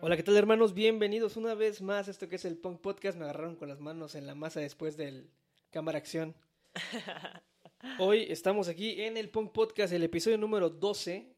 Hola, 0.00 0.16
¿qué 0.16 0.22
tal 0.22 0.36
hermanos? 0.36 0.74
Bienvenidos 0.74 1.36
una 1.36 1.54
vez 1.54 1.82
más 1.82 2.08
a 2.08 2.10
esto 2.10 2.28
que 2.28 2.36
es 2.36 2.44
el 2.44 2.56
Punk 2.56 2.80
Podcast. 2.80 3.18
Me 3.18 3.24
agarraron 3.24 3.56
con 3.56 3.68
las 3.68 3.80
manos 3.80 4.14
en 4.14 4.26
la 4.26 4.34
masa 4.34 4.60
después 4.60 4.96
del 4.96 5.30
cámara 5.70 5.98
acción. 5.98 6.34
Hoy 7.98 8.26
estamos 8.28 8.68
aquí 8.68 9.02
en 9.02 9.16
el 9.16 9.28
Punk 9.28 9.52
Podcast, 9.52 9.92
el 9.92 10.02
episodio 10.02 10.38
número 10.38 10.70
12. 10.70 11.34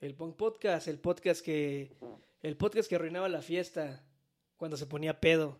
El 0.00 0.14
Punk 0.14 0.36
Podcast, 0.36 0.88
el 0.88 0.98
podcast 0.98 1.44
que 1.44 1.96
el 2.42 2.56
podcast 2.56 2.88
que 2.88 2.94
arruinaba 2.94 3.28
la 3.28 3.42
fiesta 3.42 4.04
cuando 4.56 4.76
se 4.76 4.86
ponía 4.86 5.20
pedo. 5.20 5.58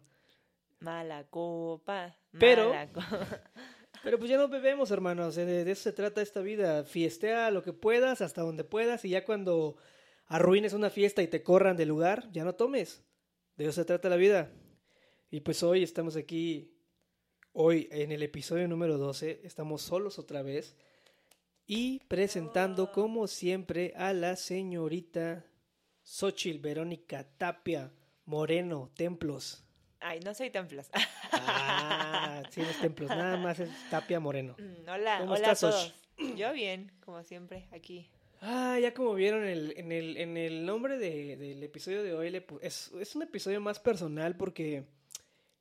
Mala 0.78 1.24
copa. 1.24 2.16
Pero- 2.38 2.68
mala 2.70 2.92
copa. 2.92 3.42
Pero 4.02 4.18
pues 4.18 4.30
ya 4.30 4.36
no 4.36 4.48
bebemos, 4.48 4.90
hermanos. 4.90 5.34
De, 5.34 5.64
de 5.64 5.70
eso 5.70 5.82
se 5.82 5.92
trata 5.92 6.22
esta 6.22 6.40
vida. 6.40 6.84
Fiestea 6.84 7.50
lo 7.50 7.62
que 7.62 7.72
puedas, 7.72 8.20
hasta 8.20 8.42
donde 8.42 8.64
puedas, 8.64 9.04
y 9.04 9.10
ya 9.10 9.24
cuando 9.24 9.76
arruines 10.26 10.72
una 10.72 10.90
fiesta 10.90 11.22
y 11.22 11.28
te 11.28 11.42
corran 11.42 11.76
del 11.76 11.88
lugar, 11.88 12.30
ya 12.32 12.44
no 12.44 12.54
tomes. 12.54 13.02
De 13.56 13.64
eso 13.64 13.72
se 13.72 13.84
trata 13.84 14.08
la 14.08 14.16
vida. 14.16 14.50
Y 15.30 15.40
pues 15.40 15.62
hoy 15.62 15.82
estamos 15.82 16.16
aquí, 16.16 16.72
hoy 17.52 17.88
en 17.90 18.12
el 18.12 18.22
episodio 18.22 18.68
número 18.68 18.98
12, 18.98 19.40
estamos 19.44 19.82
solos 19.82 20.18
otra 20.18 20.42
vez. 20.42 20.76
Y 21.66 22.00
presentando, 22.06 22.92
como 22.92 23.26
siempre, 23.26 23.92
a 23.96 24.12
la 24.12 24.36
señorita 24.36 25.44
Xochil 26.02 26.60
Verónica 26.60 27.26
Tapia 27.36 27.92
Moreno 28.24 28.92
Templos. 28.94 29.65
Ay, 30.08 30.20
no 30.20 30.34
soy 30.34 30.50
templos. 30.50 30.86
Ah, 31.32 32.42
sí, 32.50 32.60
los 32.62 32.78
templos, 32.80 33.08
nada 33.10 33.36
más 33.36 33.58
es 33.58 33.68
Tapia 33.90 34.20
Moreno. 34.20 34.54
Mm, 34.58 34.88
hola, 34.88 35.18
¿Cómo 35.18 35.32
hola 35.32 35.52
estás, 35.52 35.64
a 35.64 35.70
todos. 35.70 35.94
Yo 36.36 36.52
bien, 36.52 36.92
como 37.04 37.22
siempre, 37.24 37.66
aquí. 37.72 38.08
Ah, 38.40 38.78
ya 38.80 38.94
como 38.94 39.14
vieron 39.14 39.42
en 39.42 39.48
el, 39.50 39.74
en 39.76 39.90
el, 39.92 40.16
en 40.16 40.36
el 40.36 40.64
nombre 40.64 40.96
de- 40.98 41.36
del 41.36 41.60
episodio 41.62 42.02
de 42.04 42.14
hoy, 42.14 42.44
es, 42.62 42.92
es 43.00 43.16
un 43.16 43.22
episodio 43.22 43.60
más 43.60 43.80
personal 43.80 44.36
porque 44.36 44.84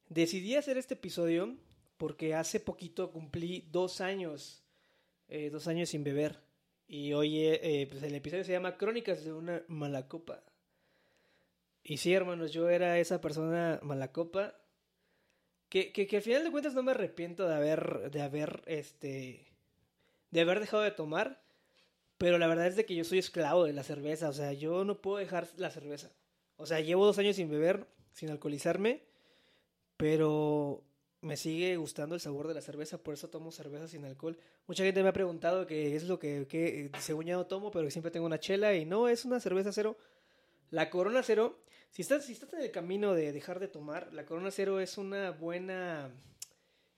decidí 0.09 0.55
hacer 0.55 0.77
este 0.77 0.93
episodio 0.93 1.55
porque 1.97 2.35
hace 2.35 2.59
poquito 2.59 3.11
cumplí 3.11 3.67
dos 3.71 3.99
años, 3.99 4.61
eh, 5.27 5.49
dos 5.49 5.67
años 5.67 5.89
sin 5.89 6.03
beber. 6.03 6.39
Y 6.87 7.13
hoy 7.13 7.39
eh, 7.39 7.59
eh, 7.63 7.87
pues 7.89 8.03
el 8.03 8.13
episodio 8.13 8.43
se 8.43 8.51
llama 8.51 8.77
Crónicas 8.77 9.23
de 9.25 9.33
una 9.33 9.63
mala 9.67 10.07
copa. 10.07 10.43
Y 11.87 11.97
sí, 11.97 12.13
hermanos, 12.13 12.51
yo 12.51 12.67
era 12.67 12.97
esa 12.97 13.21
persona 13.21 13.79
mala 13.83 14.11
copa 14.11 14.55
que, 15.69 15.93
que, 15.93 16.07
que 16.07 16.17
al 16.17 16.23
final 16.23 16.43
de 16.43 16.49
cuentas 16.49 16.73
no 16.73 16.81
me 16.81 16.91
arrepiento 16.91 17.47
de 17.47 17.53
haber, 17.53 18.09
de 18.09 18.21
haber, 18.23 18.63
este, 18.65 19.45
de 20.31 20.41
haber 20.41 20.59
dejado 20.59 20.81
de 20.81 20.89
tomar. 20.89 21.43
Pero 22.17 22.39
la 22.39 22.47
verdad 22.47 22.65
es 22.65 22.75
de 22.75 22.85
que 22.85 22.95
yo 22.95 23.03
soy 23.03 23.19
esclavo 23.19 23.65
de 23.65 23.73
la 23.73 23.83
cerveza. 23.83 24.29
O 24.29 24.33
sea, 24.33 24.51
yo 24.53 24.83
no 24.83 24.99
puedo 24.99 25.17
dejar 25.17 25.47
la 25.57 25.69
cerveza. 25.69 26.11
O 26.57 26.65
sea, 26.65 26.79
llevo 26.79 27.05
dos 27.05 27.19
años 27.19 27.35
sin 27.35 27.51
beber, 27.51 27.85
sin 28.13 28.31
alcoholizarme. 28.31 29.03
Pero 29.95 30.83
me 31.21 31.37
sigue 31.37 31.77
gustando 31.77 32.15
el 32.15 32.21
sabor 32.21 32.47
de 32.47 32.55
la 32.55 32.61
cerveza. 32.61 32.97
Por 32.97 33.13
eso 33.13 33.29
tomo 33.29 33.51
cerveza 33.51 33.87
sin 33.87 34.05
alcohol. 34.05 34.39
Mucha 34.65 34.83
gente 34.83 35.03
me 35.03 35.09
ha 35.09 35.13
preguntado 35.13 35.67
qué 35.67 35.95
es 35.95 36.05
lo 36.05 36.17
que, 36.17 36.47
que 36.47 36.89
según 36.99 37.25
ya 37.25 37.35
no 37.35 37.45
tomo, 37.45 37.69
pero 37.69 37.91
siempre 37.91 38.09
tengo 38.09 38.25
una 38.25 38.39
chela. 38.39 38.73
Y 38.73 38.85
no, 38.85 39.07
es 39.07 39.23
una 39.23 39.39
cerveza 39.39 39.71
cero. 39.71 39.95
La 40.75 40.89
Corona 40.89 41.23
Cero, 41.23 41.63
si 41.89 42.01
estás, 42.01 42.25
si 42.25 42.33
estás 42.33 42.51
en 42.51 42.59
el 42.59 42.69
camino 42.69 43.13
de 43.13 43.31
dejar 43.31 43.61
de 43.61 43.69
tomar, 43.69 44.11
la 44.11 44.25
Corona 44.25 44.51
Cero 44.51 44.81
es 44.81 44.97
una 44.97 45.31
buena. 45.31 46.11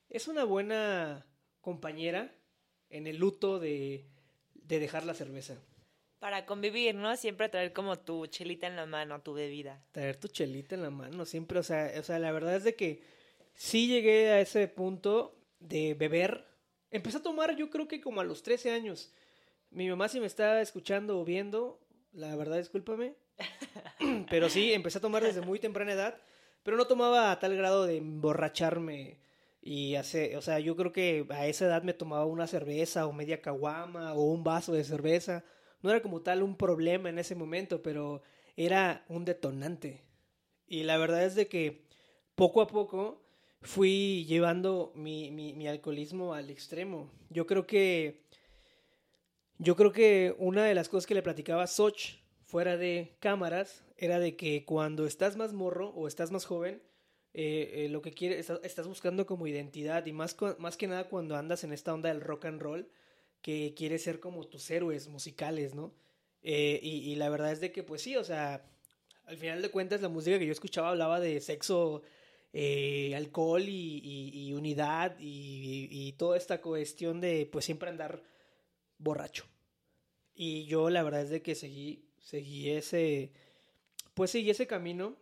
Es 0.10 0.28
una 0.28 0.46
buena 0.46 1.28
compañera 1.62 2.34
en 2.90 3.06
el 3.06 3.18
luto 3.18 3.60
de, 3.60 4.08
de 4.56 4.80
dejar 4.80 5.06
la 5.06 5.14
cerveza. 5.14 5.62
Para 6.18 6.48
convivir, 6.48 6.96
¿no? 6.96 7.16
Siempre 7.18 7.50
traer 7.50 7.72
como 7.72 8.00
tu 8.00 8.26
chelita 8.26 8.66
en 8.66 8.78
la 8.78 8.88
mano, 8.88 9.22
tu 9.22 9.34
bebida. 9.34 9.86
Traer 9.92 10.18
tu 10.18 10.28
chelita 10.28 10.74
en 10.74 10.82
la 10.82 10.90
mano, 10.90 11.24
siempre, 11.26 11.60
o 11.60 11.64
sea, 11.64 11.92
o 12.00 12.02
sea, 12.02 12.18
la 12.18 12.32
verdad 12.32 12.56
es 12.56 12.64
de 12.64 12.76
que 12.76 13.04
sí 13.54 13.88
llegué 13.88 14.32
a 14.32 14.42
ese 14.42 14.68
punto 14.68 15.38
de 15.60 15.94
beber. 15.94 16.48
Empecé 16.90 17.18
a 17.18 17.22
tomar 17.22 17.56
yo 17.56 17.70
creo 17.70 17.88
que 17.88 18.02
como 18.02 18.22
a 18.22 18.24
los 18.24 18.42
13 18.42 18.72
años. 18.72 19.14
Mi 19.70 19.88
mamá 19.88 20.08
si 20.08 20.20
me 20.20 20.26
está 20.26 20.62
escuchando 20.62 21.20
o 21.20 21.24
viendo, 21.24 21.80
la 22.12 22.36
verdad 22.36 22.58
discúlpame. 22.58 23.14
Pero 24.30 24.50
sí, 24.50 24.74
empecé 24.74 24.98
a 25.00 25.02
tomar 25.02 25.24
desde 25.24 25.42
muy 25.42 25.60
temprana 25.60 25.94
edad, 25.94 26.22
pero 26.64 26.78
no 26.78 26.88
tomaba 26.88 27.32
a 27.32 27.40
tal 27.40 27.56
grado 27.56 27.86
de 27.86 27.98
emborracharme 27.98 29.20
y 29.62 29.96
hace, 29.96 30.38
o 30.38 30.42
sea, 30.42 30.60
yo 30.60 30.76
creo 30.76 30.94
que 30.94 31.26
a 31.30 31.48
esa 31.48 31.66
edad 31.66 31.84
me 31.84 31.94
tomaba 31.94 32.26
una 32.26 32.48
cerveza 32.48 33.06
o 33.06 33.14
media 33.14 33.42
caguama 33.42 34.14
o 34.14 34.32
un 34.32 34.44
vaso 34.44 34.74
de 34.74 34.84
cerveza. 34.84 35.44
No 35.82 35.90
era 35.90 36.02
como 36.02 36.22
tal 36.22 36.42
un 36.42 36.56
problema 36.56 37.10
en 37.10 37.20
ese 37.20 37.36
momento, 37.36 37.82
pero 37.82 38.22
era 38.56 39.04
un 39.10 39.26
detonante. 39.26 40.04
Y 40.68 40.84
la 40.84 40.98
verdad 40.98 41.26
es 41.26 41.36
de 41.36 41.48
que 41.48 41.86
poco 42.36 42.62
a 42.62 42.68
poco 42.68 43.24
fui 43.62 44.26
llevando 44.26 44.94
mi, 44.96 45.32
mi, 45.32 45.68
alcoholismo 45.68 46.34
al 46.34 46.50
extremo. 46.50 47.12
Yo 47.30 47.46
creo 47.46 47.68
que 47.68 48.24
yo 49.58 49.76
creo 49.76 49.92
que 49.92 50.36
una 50.38 50.64
de 50.64 50.76
las 50.76 50.88
cosas 50.88 51.08
que 51.08 51.16
le 51.16 51.24
platicaba 51.24 51.64
a 51.64 51.68
Soch 51.68 52.20
fuera 52.48 52.78
de 52.78 53.16
cámaras 53.20 53.84
era 53.98 54.20
de 54.20 54.36
que 54.38 54.66
cuando 54.66 55.06
estás 55.06 55.36
más 55.36 55.54
morro 55.54 55.90
o 55.90 56.08
estás 56.08 56.32
más 56.32 56.46
joven, 56.46 56.82
eh, 57.34 57.86
eh, 57.86 57.90
lo 57.90 58.02
que 58.02 58.12
quieres, 58.14 58.50
estás, 58.64 58.88
buscando 58.88 59.26
como 59.26 59.48
identidad 59.48 60.06
y 60.06 60.14
más, 60.14 60.36
más 60.58 60.78
que 60.78 60.88
nada 60.88 61.10
cuando 61.10 61.36
andas 61.36 61.64
en 61.66 61.74
esta 61.74 61.94
onda 61.94 62.10
del 62.10 62.22
rock 62.22 62.46
and 62.46 62.62
roll, 62.62 62.90
que 63.42 63.74
quieres 63.76 64.04
ser 64.04 64.20
como 64.20 64.48
tus 64.48 64.72
héroes 64.72 65.10
musicales, 65.10 65.76
¿no? 65.76 65.94
Eh, 66.42 66.80
y, 66.82 67.16
la 67.16 67.30
verdad 67.30 67.52
es 67.52 67.60
de 67.60 67.72
que, 67.74 67.84
pues 67.84 68.02
sí, 68.02 68.16
o 68.16 68.24
sea, 68.24 68.66
al 69.26 69.38
final 69.38 69.62
de 69.62 69.70
cuentas 69.70 70.02
la 70.02 70.08
música 70.10 70.40
que 70.40 70.46
yo 70.46 70.54
escuchaba 70.54 70.90
hablaba 70.90 71.20
de 71.20 71.42
sexo, 71.42 72.04
alcohol 73.16 73.64
y, 73.68 74.02
y- 74.34 74.54
unidad 74.54 75.18
y 75.20 76.14
toda 76.14 76.38
esta 76.38 76.62
cuestión 76.62 77.20
de, 77.20 77.48
pues 77.52 77.66
siempre 77.66 77.90
andar 77.90 78.24
borracho. 78.98 79.46
Y 80.34 80.66
yo 80.66 80.90
la 80.92 81.04
verdad 81.04 81.24
es 81.24 81.30
de 81.32 81.42
que 81.42 81.56
seguí, 81.56 82.07
seguí 82.28 82.72
ese, 82.72 83.32
pues 84.14 84.32
seguí 84.32 84.50
ese 84.50 84.68
camino 84.68 85.16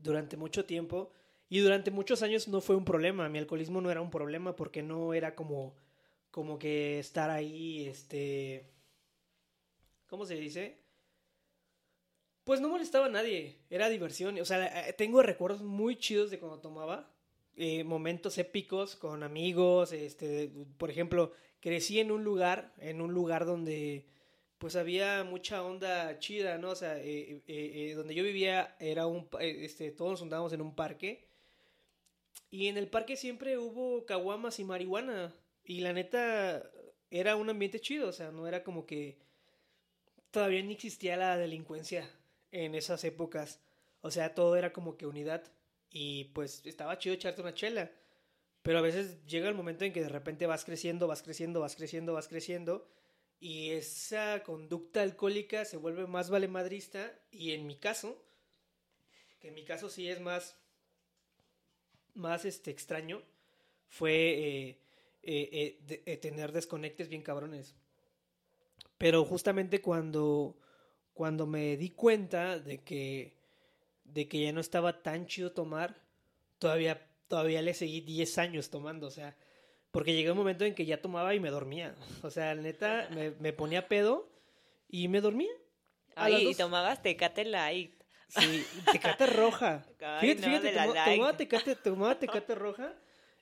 durante 0.00 0.36
mucho 0.36 0.64
tiempo 0.64 1.12
y 1.48 1.60
durante 1.60 1.92
muchos 1.92 2.22
años 2.22 2.48
no 2.48 2.60
fue 2.60 2.74
un 2.74 2.84
problema, 2.84 3.28
mi 3.28 3.38
alcoholismo 3.38 3.80
no 3.80 3.92
era 3.92 4.00
un 4.00 4.10
problema 4.10 4.56
porque 4.56 4.82
no 4.82 5.14
era 5.14 5.36
como, 5.36 5.76
como 6.32 6.58
que 6.58 6.98
estar 6.98 7.30
ahí, 7.30 7.86
este, 7.86 8.66
¿cómo 10.08 10.26
se 10.26 10.34
dice? 10.34 10.80
Pues 12.42 12.60
no 12.60 12.68
molestaba 12.68 13.06
a 13.06 13.10
nadie, 13.10 13.58
era 13.70 13.88
diversión, 13.88 14.36
o 14.40 14.44
sea, 14.44 14.88
eh, 14.88 14.92
tengo 14.94 15.22
recuerdos 15.22 15.62
muy 15.62 15.96
chidos 15.96 16.32
de 16.32 16.40
cuando 16.40 16.58
tomaba, 16.58 17.08
eh, 17.54 17.84
momentos 17.84 18.36
épicos 18.38 18.96
con 18.96 19.22
amigos, 19.22 19.92
este, 19.92 20.50
por 20.76 20.90
ejemplo, 20.90 21.32
crecí 21.60 22.00
en 22.00 22.10
un 22.10 22.24
lugar, 22.24 22.74
en 22.78 23.00
un 23.00 23.14
lugar 23.14 23.46
donde 23.46 24.06
pues 24.60 24.76
había 24.76 25.24
mucha 25.24 25.64
onda 25.64 26.18
chida, 26.18 26.58
¿no? 26.58 26.72
O 26.72 26.76
sea, 26.76 26.98
eh, 26.98 27.42
eh, 27.46 27.72
eh, 27.88 27.94
donde 27.96 28.14
yo 28.14 28.22
vivía 28.22 28.76
era 28.78 29.06
un, 29.06 29.26
este, 29.40 29.90
todos 29.90 30.10
nos 30.10 30.20
juntábamos 30.20 30.52
en 30.52 30.60
un 30.60 30.74
parque 30.74 31.26
y 32.50 32.66
en 32.66 32.76
el 32.76 32.86
parque 32.86 33.16
siempre 33.16 33.56
hubo 33.56 34.04
caguamas 34.04 34.58
y 34.58 34.64
marihuana 34.64 35.34
y 35.64 35.80
la 35.80 35.94
neta 35.94 36.70
era 37.10 37.36
un 37.36 37.48
ambiente 37.48 37.80
chido, 37.80 38.10
o 38.10 38.12
sea, 38.12 38.32
no 38.32 38.46
era 38.46 38.62
como 38.62 38.84
que 38.84 39.16
todavía 40.30 40.60
ni 40.60 40.74
existía 40.74 41.16
la 41.16 41.38
delincuencia 41.38 42.06
en 42.52 42.74
esas 42.74 43.02
épocas, 43.04 43.60
o 44.02 44.10
sea, 44.10 44.34
todo 44.34 44.56
era 44.56 44.74
como 44.74 44.98
que 44.98 45.06
unidad 45.06 45.42
y 45.90 46.24
pues 46.34 46.60
estaba 46.66 46.98
chido 46.98 47.14
echarte 47.14 47.40
una 47.40 47.54
chela. 47.54 47.90
Pero 48.62 48.78
a 48.78 48.82
veces 48.82 49.24
llega 49.24 49.48
el 49.48 49.54
momento 49.54 49.86
en 49.86 49.94
que 49.94 50.02
de 50.02 50.10
repente 50.10 50.46
vas 50.46 50.66
creciendo, 50.66 51.06
vas 51.06 51.22
creciendo, 51.22 51.60
vas 51.60 51.76
creciendo, 51.76 52.12
vas 52.12 52.28
creciendo 52.28 52.86
y 53.40 53.70
esa 53.70 54.42
conducta 54.42 55.00
alcohólica 55.00 55.64
se 55.64 55.78
vuelve 55.78 56.06
más 56.06 56.28
valemadrista 56.28 57.18
y 57.32 57.52
en 57.52 57.66
mi 57.66 57.76
caso, 57.76 58.22
que 59.40 59.48
en 59.48 59.54
mi 59.54 59.64
caso 59.64 59.88
sí 59.88 60.08
es 60.08 60.20
más, 60.20 60.58
más 62.14 62.44
este 62.44 62.70
extraño, 62.70 63.22
fue 63.88 64.12
eh, 64.12 64.78
eh, 65.22 66.02
eh, 66.04 66.16
tener 66.18 66.52
desconectes 66.52 67.08
bien 67.08 67.22
cabrones. 67.22 67.74
Pero 68.98 69.24
justamente 69.24 69.80
cuando, 69.80 70.58
cuando 71.14 71.46
me 71.46 71.78
di 71.78 71.90
cuenta 71.90 72.58
de 72.58 72.82
que, 72.82 73.38
de 74.04 74.28
que 74.28 74.42
ya 74.42 74.52
no 74.52 74.60
estaba 74.60 75.02
tan 75.02 75.26
chido 75.26 75.52
tomar, 75.52 76.02
todavía, 76.58 77.08
todavía 77.26 77.62
le 77.62 77.72
seguí 77.72 78.02
10 78.02 78.36
años 78.36 78.68
tomando, 78.68 79.06
o 79.06 79.10
sea, 79.10 79.34
porque 79.90 80.12
llegué 80.14 80.28
a 80.28 80.32
un 80.32 80.38
momento 80.38 80.64
en 80.64 80.74
que 80.74 80.86
ya 80.86 81.00
tomaba 81.00 81.34
y 81.34 81.40
me 81.40 81.50
dormía. 81.50 81.94
O 82.22 82.30
sea, 82.30 82.54
neta, 82.54 83.08
me, 83.14 83.30
me 83.32 83.52
ponía 83.52 83.88
pedo 83.88 84.30
y 84.88 85.08
me 85.08 85.20
dormía. 85.20 85.50
Ay, 86.16 86.48
y 86.48 86.54
tomabas 86.54 87.02
Tecate 87.02 87.44
Light. 87.44 87.94
Sí, 88.28 88.64
tecate 88.92 89.26
roja. 89.26 89.84
Ay, 90.00 90.20
fíjate, 90.36 90.40
no, 90.40 90.46
fíjate, 90.46 90.72
tomo- 90.78 91.04
tomaba 91.04 91.36
tecate, 91.36 91.76
tomaba 91.84 92.18
tecate 92.18 92.54
roja 92.54 92.94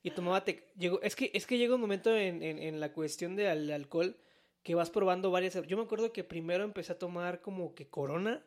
y 0.03 0.11
tomaba 0.13 0.45
te- 0.45 0.65
llegó 0.79 1.03
es 1.03 1.15
que 1.17 1.31
es 1.35 1.47
que 1.47 1.59
llega 1.59 1.75
un 1.75 1.81
momento 1.81 2.17
en, 2.17 2.43
en, 2.43 2.59
en 2.59 2.81
la 2.81 2.93
cuestión 2.93 3.37
del 3.37 3.71
alcohol 3.71 4.17
que 4.63 4.75
vas 4.75 4.89
probando 4.91 5.31
varias 5.31 5.55
yo 5.67 5.77
me 5.77 5.83
acuerdo 5.83 6.13
que 6.13 6.25
primero 6.25 6.65
empecé 6.65 6.93
a 6.93 6.99
tomar 6.99 7.43
como 7.43 7.75
que 7.75 7.89
Corona 7.89 8.43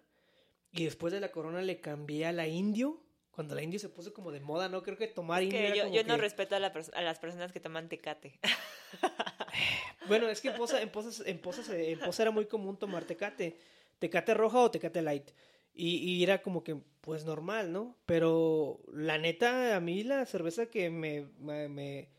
y 0.72 0.86
después 0.86 1.14
de 1.14 1.20
la 1.20 1.32
Corona 1.32 1.62
le 1.62 1.80
cambié 1.80 2.26
a 2.26 2.32
la 2.32 2.48
Indio 2.48 3.04
cuando 3.32 3.56
la 3.56 3.64
Indio 3.64 3.80
se 3.80 3.90
puso 3.90 4.14
como 4.14 4.32
de 4.32 4.40
moda 4.42 4.68
no 4.70 4.84
creo 4.84 4.98
que 4.98 5.08
tomar 5.08 5.42
Indio 5.44 5.60
Que 5.60 5.92
yo, 5.94 6.04
no 6.04 6.18
respeto 6.18 6.56
a, 6.56 6.60
la 6.60 6.72
a 6.94 7.02
las 7.02 7.20
personas 7.20 7.52
que 7.52 7.60
toman 7.60 7.88
tecate. 7.90 8.40
bueno 10.08 10.28
es 10.30 10.42
que 10.42 10.50
en 10.50 10.56
Poza 10.56 10.82
en 10.82 10.90
Poza, 10.90 11.24
en 11.26 12.00
Poza 12.00 12.22
era 12.24 12.32
muy 12.32 12.46
común 12.46 12.78
tomar 12.78 13.06
Tecate 13.06 13.58
Tecate 14.00 14.34
roja 14.34 14.60
o 14.60 14.72
Tecate 14.72 15.02
light 15.02 15.32
y, 15.74 15.98
y 15.98 16.24
era 16.24 16.42
como 16.42 16.64
que 16.64 16.76
pues 17.02 17.24
normal 17.26 17.72
no 17.72 17.98
pero 18.06 18.82
la 18.92 19.18
neta 19.18 19.76
a 19.76 19.80
mí 19.80 20.04
la 20.04 20.26
cerveza 20.26 20.66
que 20.68 20.90
me, 20.90 21.28
me- 21.40 21.70
me- 21.70 22.10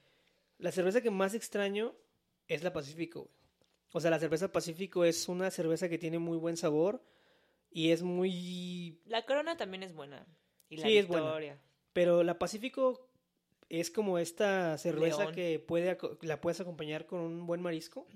la 0.59 0.73
cerveza 0.73 1.01
que 1.03 1.11
más 1.11 1.35
extraño 1.35 1.95
es 2.49 2.63
la 2.63 2.73
Pacífico 2.73 3.31
o 3.93 4.01
sea 4.01 4.11
la 4.11 4.19
cerveza 4.19 4.51
Pacífico 4.53 5.05
es 5.05 5.29
una 5.29 5.51
cerveza 5.51 5.89
que 5.89 5.99
tiene 5.99 6.19
muy 6.19 6.39
buen 6.39 6.57
sabor 6.57 7.05
y 7.71 7.91
es 7.91 8.03
muy 8.03 9.01
La 9.07 9.25
corona 9.25 9.57
también 9.57 9.83
es 9.83 9.95
buena. 9.95 10.27
Y 10.73 10.77
la 10.79 10.87
Sí, 10.87 10.97
es 10.97 11.07
buena. 11.07 11.59
Pero 11.93 12.23
la 12.23 12.39
Pacífico 12.39 13.07
es 13.69 13.91
como 13.91 14.19
esta 14.19 14.79
cerveza 14.79 15.25
León. 15.25 15.35
que 15.35 15.59
puede 15.59 15.99
la 16.23 16.41
puedes 16.41 16.61
acompañar 16.61 17.07
con 17.07 17.21
un 17.21 17.47
buen 17.47 17.61
marisco. 17.61 18.07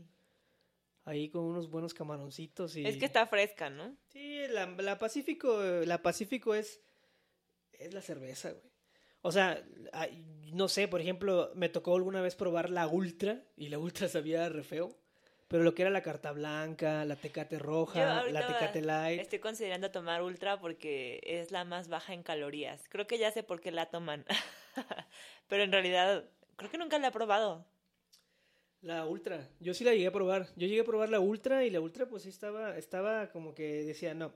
Ahí 1.04 1.28
con 1.28 1.44
unos 1.44 1.70
buenos 1.70 1.94
camaroncitos 1.94 2.74
y 2.76 2.84
Es 2.86 2.96
que 2.96 3.04
está 3.04 3.26
fresca, 3.26 3.70
¿no? 3.70 3.94
Sí, 4.08 4.48
la, 4.48 4.66
la 4.66 4.98
Pacífico, 4.98 5.62
la 5.62 6.02
Pacífico 6.02 6.54
es 6.54 6.80
es 7.72 7.92
la 7.92 8.00
cerveza, 8.00 8.52
güey. 8.52 8.64
O 9.20 9.32
sea, 9.32 9.62
no 10.52 10.68
sé, 10.68 10.88
por 10.88 11.00
ejemplo, 11.00 11.50
me 11.54 11.68
tocó 11.68 11.94
alguna 11.96 12.22
vez 12.22 12.36
probar 12.36 12.70
la 12.70 12.86
Ultra 12.86 13.44
y 13.56 13.68
la 13.68 13.78
Ultra 13.78 14.08
sabía 14.08 14.48
re 14.48 14.62
feo. 14.62 14.96
Pero 15.48 15.62
lo 15.62 15.74
que 15.74 15.82
era 15.82 15.90
la 15.90 16.02
carta 16.02 16.32
blanca, 16.32 17.04
la 17.04 17.16
tecate 17.16 17.58
roja, 17.58 18.24
la 18.24 18.46
tecate 18.46 18.82
light. 18.82 19.20
Estoy 19.20 19.38
considerando 19.38 19.90
tomar 19.92 20.22
ultra 20.22 20.58
porque 20.58 21.20
es 21.22 21.52
la 21.52 21.64
más 21.64 21.88
baja 21.88 22.14
en 22.14 22.24
calorías. 22.24 22.88
Creo 22.88 23.06
que 23.06 23.18
ya 23.18 23.30
sé 23.30 23.44
por 23.44 23.60
qué 23.60 23.70
la 23.70 23.86
toman. 23.86 24.24
Pero 25.48 25.62
en 25.62 25.70
realidad, 25.70 26.24
creo 26.56 26.70
que 26.70 26.78
nunca 26.78 26.98
la 26.98 27.08
he 27.08 27.12
probado. 27.12 27.64
La 28.82 29.06
Ultra, 29.06 29.48
yo 29.60 29.74
sí 29.74 29.84
la 29.84 29.92
llegué 29.92 30.08
a 30.08 30.12
probar. 30.12 30.48
Yo 30.56 30.66
llegué 30.66 30.80
a 30.80 30.84
probar 30.84 31.08
la 31.08 31.20
Ultra 31.20 31.64
y 31.64 31.70
la 31.70 31.80
Ultra 31.80 32.06
pues 32.06 32.24
sí 32.24 32.28
estaba, 32.28 32.76
estaba 32.76 33.30
como 33.30 33.54
que 33.54 33.84
decía, 33.84 34.14
no, 34.14 34.32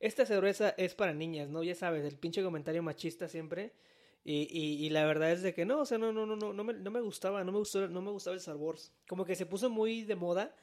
esta 0.00 0.26
cerveza 0.26 0.74
es 0.76 0.94
para 0.94 1.14
niñas, 1.14 1.48
¿no? 1.48 1.62
Ya 1.62 1.74
sabes, 1.74 2.04
el 2.04 2.18
pinche 2.18 2.42
comentario 2.42 2.82
machista 2.82 3.28
siempre. 3.28 3.72
Y, 4.26 4.48
y, 4.50 4.86
y 4.86 4.88
la 4.90 5.04
verdad 5.04 5.32
es 5.32 5.42
de 5.42 5.52
que 5.52 5.66
no, 5.66 5.80
o 5.80 5.84
sea, 5.84 5.98
no, 5.98 6.10
no, 6.12 6.24
no, 6.24 6.34
no, 6.34 6.52
no 6.54 6.64
me, 6.64 6.72
no 6.72 6.90
me 6.90 7.00
gustaba, 7.02 7.44
no 7.44 7.52
me 7.52 7.58
gustó, 7.58 7.86
no 7.88 8.00
me 8.00 8.10
gustaba 8.10 8.34
el 8.34 8.40
sabor. 8.40 8.76
Como 9.06 9.24
que 9.24 9.34
se 9.36 9.44
puso 9.46 9.68
muy 9.68 10.02
de 10.04 10.14
moda. 10.16 10.54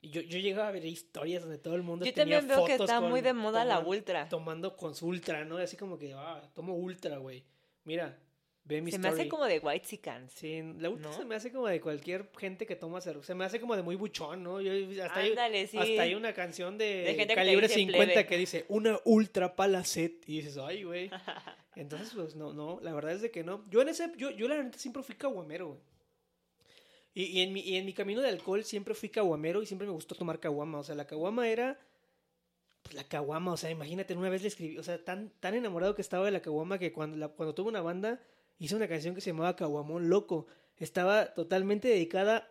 Y 0.00 0.10
yo, 0.10 0.20
yo 0.20 0.38
llegaba 0.38 0.68
a 0.68 0.72
ver 0.72 0.84
historias 0.84 1.42
donde 1.42 1.56
todo 1.58 1.76
el 1.76 1.82
mundo 1.82 2.04
Yo 2.04 2.12
tenía 2.12 2.40
también 2.40 2.48
veo 2.58 2.66
que 2.66 2.72
fotos 2.72 2.90
está 2.90 3.00
con- 3.00 3.10
muy 3.10 3.20
de 3.22 3.32
moda 3.32 3.64
la 3.64 3.78
ultra. 3.78 4.28
Tomando 4.28 4.76
con 4.76 4.94
su 4.94 5.06
Ultra, 5.06 5.44
¿no? 5.44 5.56
Así 5.58 5.76
como 5.76 5.96
que, 5.98 6.12
ah, 6.14 6.42
tomo 6.54 6.74
Ultra, 6.74 7.16
güey. 7.18 7.42
Mira, 7.84 8.18
ve 8.64 8.82
mi 8.82 8.90
Se 8.90 8.98
me 8.98 9.08
story. 9.08 9.20
hace 9.22 9.30
como 9.30 9.44
de 9.46 9.60
white 9.60 9.86
chickens. 9.86 10.32
Sí, 10.32 10.60
la 10.78 10.90
ultra 10.90 11.10
¿No? 11.10 11.16
se 11.16 11.24
me 11.24 11.36
hace 11.36 11.50
como 11.52 11.68
de 11.68 11.80
cualquier 11.80 12.28
gente 12.36 12.66
que 12.66 12.76
toma 12.76 13.00
cerveza. 13.00 13.28
Se 13.28 13.34
me 13.34 13.44
hace 13.46 13.60
como 13.60 13.76
de 13.76 13.82
muy 13.82 13.94
buchón, 13.96 14.42
¿no? 14.42 14.60
Yo, 14.60 14.72
hasta, 15.04 15.20
hay, 15.20 15.30
Ándale, 15.30 15.66
sí. 15.68 15.78
hasta 15.78 16.02
hay 16.02 16.14
una 16.14 16.34
canción 16.34 16.76
de, 16.76 16.84
De 16.84 17.04
gente 17.14 17.18
que 17.18 17.26
te 17.28 17.34
calibre 17.36 17.68
dice 17.68 17.78
50 17.80 18.04
plebe. 18.12 18.26
que 18.26 18.36
dice 18.36 18.64
una 18.68 18.98
ultra 19.04 19.54
palacet. 19.56 20.28
Y 20.28 20.38
dices, 20.42 20.58
ay, 20.58 20.82
güey. 20.82 21.10
Entonces, 21.76 22.12
pues 22.14 22.36
no, 22.36 22.52
no, 22.52 22.78
la 22.82 22.92
verdad 22.92 23.12
es 23.12 23.22
de 23.22 23.30
que 23.30 23.42
no. 23.44 23.64
Yo 23.70 23.82
en 23.82 23.88
ese, 23.88 24.12
yo, 24.16 24.30
yo 24.30 24.48
la 24.48 24.62
neta 24.62 24.78
siempre 24.78 25.02
fui 25.02 25.14
caguamero, 25.14 25.68
güey. 25.68 25.80
Y, 27.14 27.24
y 27.24 27.40
en 27.42 27.52
mi, 27.52 27.60
y 27.60 27.76
en 27.76 27.86
mi 27.86 27.92
camino 27.92 28.20
de 28.22 28.28
alcohol 28.28 28.64
siempre 28.64 28.94
fui 28.94 29.08
caguamero 29.08 29.62
y 29.62 29.66
siempre 29.66 29.86
me 29.86 29.92
gustó 29.92 30.14
tomar 30.14 30.40
caguama. 30.40 30.78
O 30.78 30.84
sea, 30.84 30.94
la 30.94 31.06
caguama 31.06 31.48
era. 31.48 31.78
Pues 32.82 32.94
la 32.94 33.04
caguama, 33.04 33.52
o 33.52 33.56
sea, 33.56 33.70
imagínate, 33.70 34.14
una 34.14 34.28
vez 34.28 34.42
le 34.42 34.48
escribí, 34.48 34.76
o 34.78 34.82
sea, 34.82 35.02
tan, 35.02 35.30
tan 35.40 35.54
enamorado 35.54 35.94
que 35.94 36.02
estaba 36.02 36.26
de 36.26 36.32
la 36.32 36.42
caguama 36.42 36.78
que 36.78 36.92
cuando, 36.92 37.16
la, 37.16 37.28
cuando 37.28 37.54
tuve 37.54 37.70
una 37.70 37.80
banda, 37.80 38.20
hice 38.58 38.76
una 38.76 38.88
canción 38.88 39.14
que 39.14 39.22
se 39.22 39.30
llamaba 39.30 39.56
Caguamón 39.56 40.10
Loco. 40.10 40.46
Estaba 40.76 41.32
totalmente 41.34 41.88
dedicada 41.88 42.50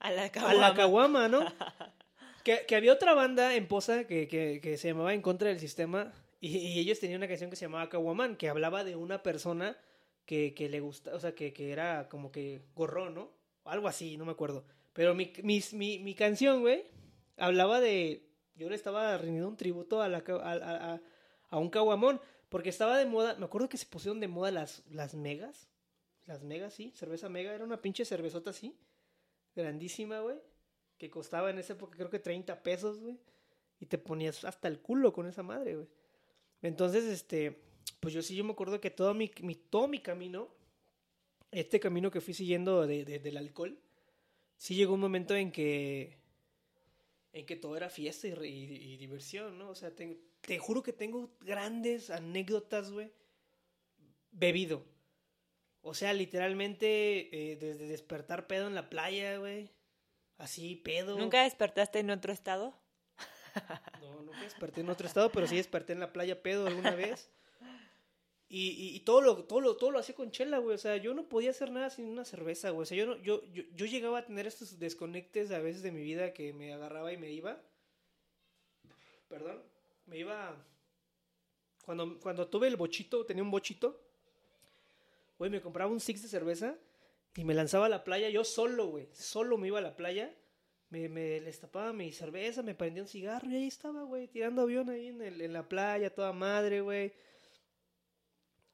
A 0.00 0.10
la 0.10 0.24
a 0.24 0.32
caguama. 0.32 0.54
la 0.54 0.74
caguama, 0.74 1.28
¿no? 1.28 1.40
que, 2.44 2.66
que 2.66 2.76
había 2.76 2.92
otra 2.92 3.14
banda 3.14 3.54
en 3.54 3.66
Poza 3.68 4.04
que, 4.06 4.28
que, 4.28 4.60
que 4.62 4.76
se 4.76 4.88
llamaba 4.88 5.14
En 5.14 5.22
Contra 5.22 5.48
del 5.48 5.60
Sistema 5.60 6.12
y, 6.40 6.56
y 6.58 6.78
ellos 6.80 6.98
tenían 7.00 7.20
una 7.20 7.28
canción 7.28 7.50
que 7.50 7.56
se 7.56 7.66
llamaba 7.66 7.88
Caguamán, 7.88 8.36
que 8.36 8.48
hablaba 8.48 8.84
de 8.84 8.96
una 8.96 9.22
persona 9.22 9.76
que, 10.26 10.54
que 10.54 10.68
le 10.68 10.80
gusta, 10.80 11.14
o 11.14 11.20
sea, 11.20 11.34
que, 11.34 11.52
que 11.52 11.70
era 11.72 12.08
como 12.08 12.32
que 12.32 12.62
gorrón, 12.74 13.14
¿no? 13.14 13.32
Algo 13.64 13.88
así, 13.88 14.16
no 14.16 14.24
me 14.24 14.32
acuerdo. 14.32 14.64
Pero 14.92 15.14
mi, 15.14 15.32
mis- 15.42 15.74
mi, 15.74 15.98
mi 15.98 16.14
canción, 16.14 16.60
güey, 16.62 16.84
hablaba 17.36 17.80
de... 17.80 18.26
Yo 18.54 18.68
le 18.68 18.74
estaba 18.76 19.16
rindiendo 19.18 19.48
un 19.48 19.56
tributo 19.56 20.02
a, 20.02 20.08
la, 20.08 20.18
a- 20.18 20.92
a- 20.94 21.00
a 21.48 21.58
un 21.58 21.70
caguamón, 21.70 22.20
porque 22.48 22.68
estaba 22.68 22.96
de 22.98 23.06
moda, 23.06 23.34
me 23.36 23.44
acuerdo 23.46 23.68
que 23.68 23.76
se 23.78 23.86
pusieron 23.86 24.20
de 24.20 24.28
moda 24.28 24.50
las, 24.50 24.82
las 24.90 25.14
megas. 25.14 25.68
Las 26.26 26.42
megas, 26.42 26.74
sí, 26.74 26.92
cerveza 26.94 27.28
mega, 27.28 27.52
era 27.54 27.64
una 27.64 27.80
pinche 27.82 28.04
cervezota 28.04 28.50
así, 28.50 28.78
grandísima, 29.54 30.20
güey, 30.20 30.38
que 30.98 31.10
costaba 31.10 31.50
en 31.50 31.58
esa 31.58 31.72
época 31.74 31.96
creo 31.96 32.10
que 32.10 32.18
30 32.18 32.62
pesos, 32.62 33.00
güey, 33.00 33.18
y 33.78 33.86
te 33.86 33.98
ponías 33.98 34.44
hasta 34.44 34.68
el 34.68 34.80
culo 34.80 35.12
con 35.12 35.26
esa 35.26 35.42
madre, 35.42 35.76
güey. 35.76 35.88
Entonces, 36.62 37.04
este, 37.04 37.62
pues 38.00 38.12
yo 38.14 38.22
sí, 38.22 38.34
yo 38.36 38.44
me 38.44 38.52
acuerdo 38.52 38.80
que 38.80 38.90
todo 38.90 39.14
mi, 39.14 39.30
mi- 39.42 39.54
todo 39.54 39.88
mi 39.88 40.00
camino, 40.00 40.48
este 41.50 41.80
camino 41.80 42.10
que 42.10 42.20
fui 42.20 42.34
siguiendo 42.34 42.86
de- 42.86 43.04
de- 43.04 43.18
del 43.18 43.36
alcohol, 43.36 43.78
sí 44.56 44.74
llegó 44.74 44.94
un 44.94 45.00
momento 45.00 45.34
en 45.34 45.50
que, 45.52 46.18
en 47.32 47.46
que 47.46 47.56
todo 47.56 47.76
era 47.76 47.88
fiesta 47.90 48.26
y, 48.28 48.32
y- 48.44 48.92
y 48.92 48.96
diversión, 48.96 49.58
¿no? 49.58 49.70
O 49.70 49.74
sea, 49.74 49.94
te, 49.94 50.20
te 50.42 50.58
juro 50.58 50.82
que 50.82 50.92
tengo 50.92 51.30
grandes 51.40 52.10
anécdotas, 52.10 52.90
güey, 52.90 53.10
bebido. 54.32 54.84
O 55.82 55.94
sea, 55.94 56.12
literalmente, 56.12 57.52
eh, 57.52 57.56
desde 57.56 57.86
despertar 57.86 58.46
pedo 58.46 58.66
en 58.66 58.74
la 58.74 58.90
playa, 58.90 59.38
güey. 59.38 59.70
Así, 60.36 60.76
pedo. 60.76 61.18
¿Nunca 61.18 61.42
despertaste 61.42 61.98
en 62.00 62.10
otro 62.10 62.32
estado? 62.32 62.74
No, 64.00 64.22
nunca 64.22 64.42
desperté 64.42 64.80
en 64.80 64.90
otro 64.90 65.06
estado, 65.08 65.30
pero 65.30 65.46
sí 65.46 65.56
desperté 65.56 65.92
en 65.92 66.00
la 66.00 66.12
playa 66.12 66.42
pedo 66.42 66.66
alguna 66.66 66.94
vez. 66.94 67.30
Y, 68.48 68.70
y, 68.70 68.96
y 68.96 69.00
todo 69.00 69.20
lo, 69.20 69.44
todo 69.44 69.60
lo, 69.60 69.76
todo 69.76 69.92
lo 69.92 70.00
hacía 70.00 70.14
con 70.14 70.32
chela, 70.32 70.58
güey. 70.58 70.74
O 70.74 70.78
sea, 70.78 70.96
yo 70.96 71.14
no 71.14 71.28
podía 71.28 71.50
hacer 71.50 71.70
nada 71.70 71.88
sin 71.88 72.06
una 72.06 72.24
cerveza, 72.24 72.70
güey. 72.70 72.82
O 72.82 72.86
sea, 72.86 72.96
yo, 72.96 73.06
no, 73.06 73.16
yo, 73.18 73.44
yo, 73.52 73.62
yo 73.74 73.86
llegaba 73.86 74.18
a 74.18 74.26
tener 74.26 74.46
estos 74.46 74.78
desconectes 74.80 75.52
a 75.52 75.60
veces 75.60 75.82
de 75.82 75.92
mi 75.92 76.02
vida 76.02 76.32
que 76.32 76.52
me 76.52 76.72
agarraba 76.72 77.12
y 77.12 77.16
me 77.16 77.30
iba. 77.30 77.62
Perdón. 79.28 79.62
Me 80.06 80.18
iba. 80.18 80.56
Cuando, 81.84 82.18
cuando 82.18 82.48
tuve 82.48 82.66
el 82.66 82.76
bochito, 82.76 83.24
tenía 83.24 83.44
un 83.44 83.52
bochito. 83.52 84.00
Güey, 85.38 85.50
me 85.50 85.60
compraba 85.60 85.90
un 85.90 86.00
six 86.00 86.20
de 86.22 86.28
cerveza 86.28 86.76
y 87.36 87.44
me 87.44 87.54
lanzaba 87.54 87.86
a 87.86 87.88
la 87.88 88.02
playa 88.02 88.28
yo 88.30 88.42
solo, 88.42 88.88
güey. 88.88 89.08
Solo 89.12 89.56
me 89.58 89.68
iba 89.68 89.78
a 89.78 89.82
la 89.82 89.94
playa. 89.94 90.34
Me, 90.90 91.08
me 91.08 91.40
destapaba 91.40 91.92
mi 91.92 92.12
cerveza, 92.12 92.62
me 92.62 92.74
prendía 92.74 93.02
un 93.02 93.08
cigarro 93.08 93.48
y 93.50 93.56
ahí 93.56 93.66
estaba, 93.68 94.02
güey, 94.04 94.28
tirando 94.28 94.62
avión 94.62 94.90
ahí 94.90 95.08
en, 95.08 95.22
el- 95.22 95.40
en 95.40 95.52
la 95.52 95.68
playa, 95.68 96.10
toda 96.14 96.32
madre, 96.32 96.80
güey. 96.80 97.12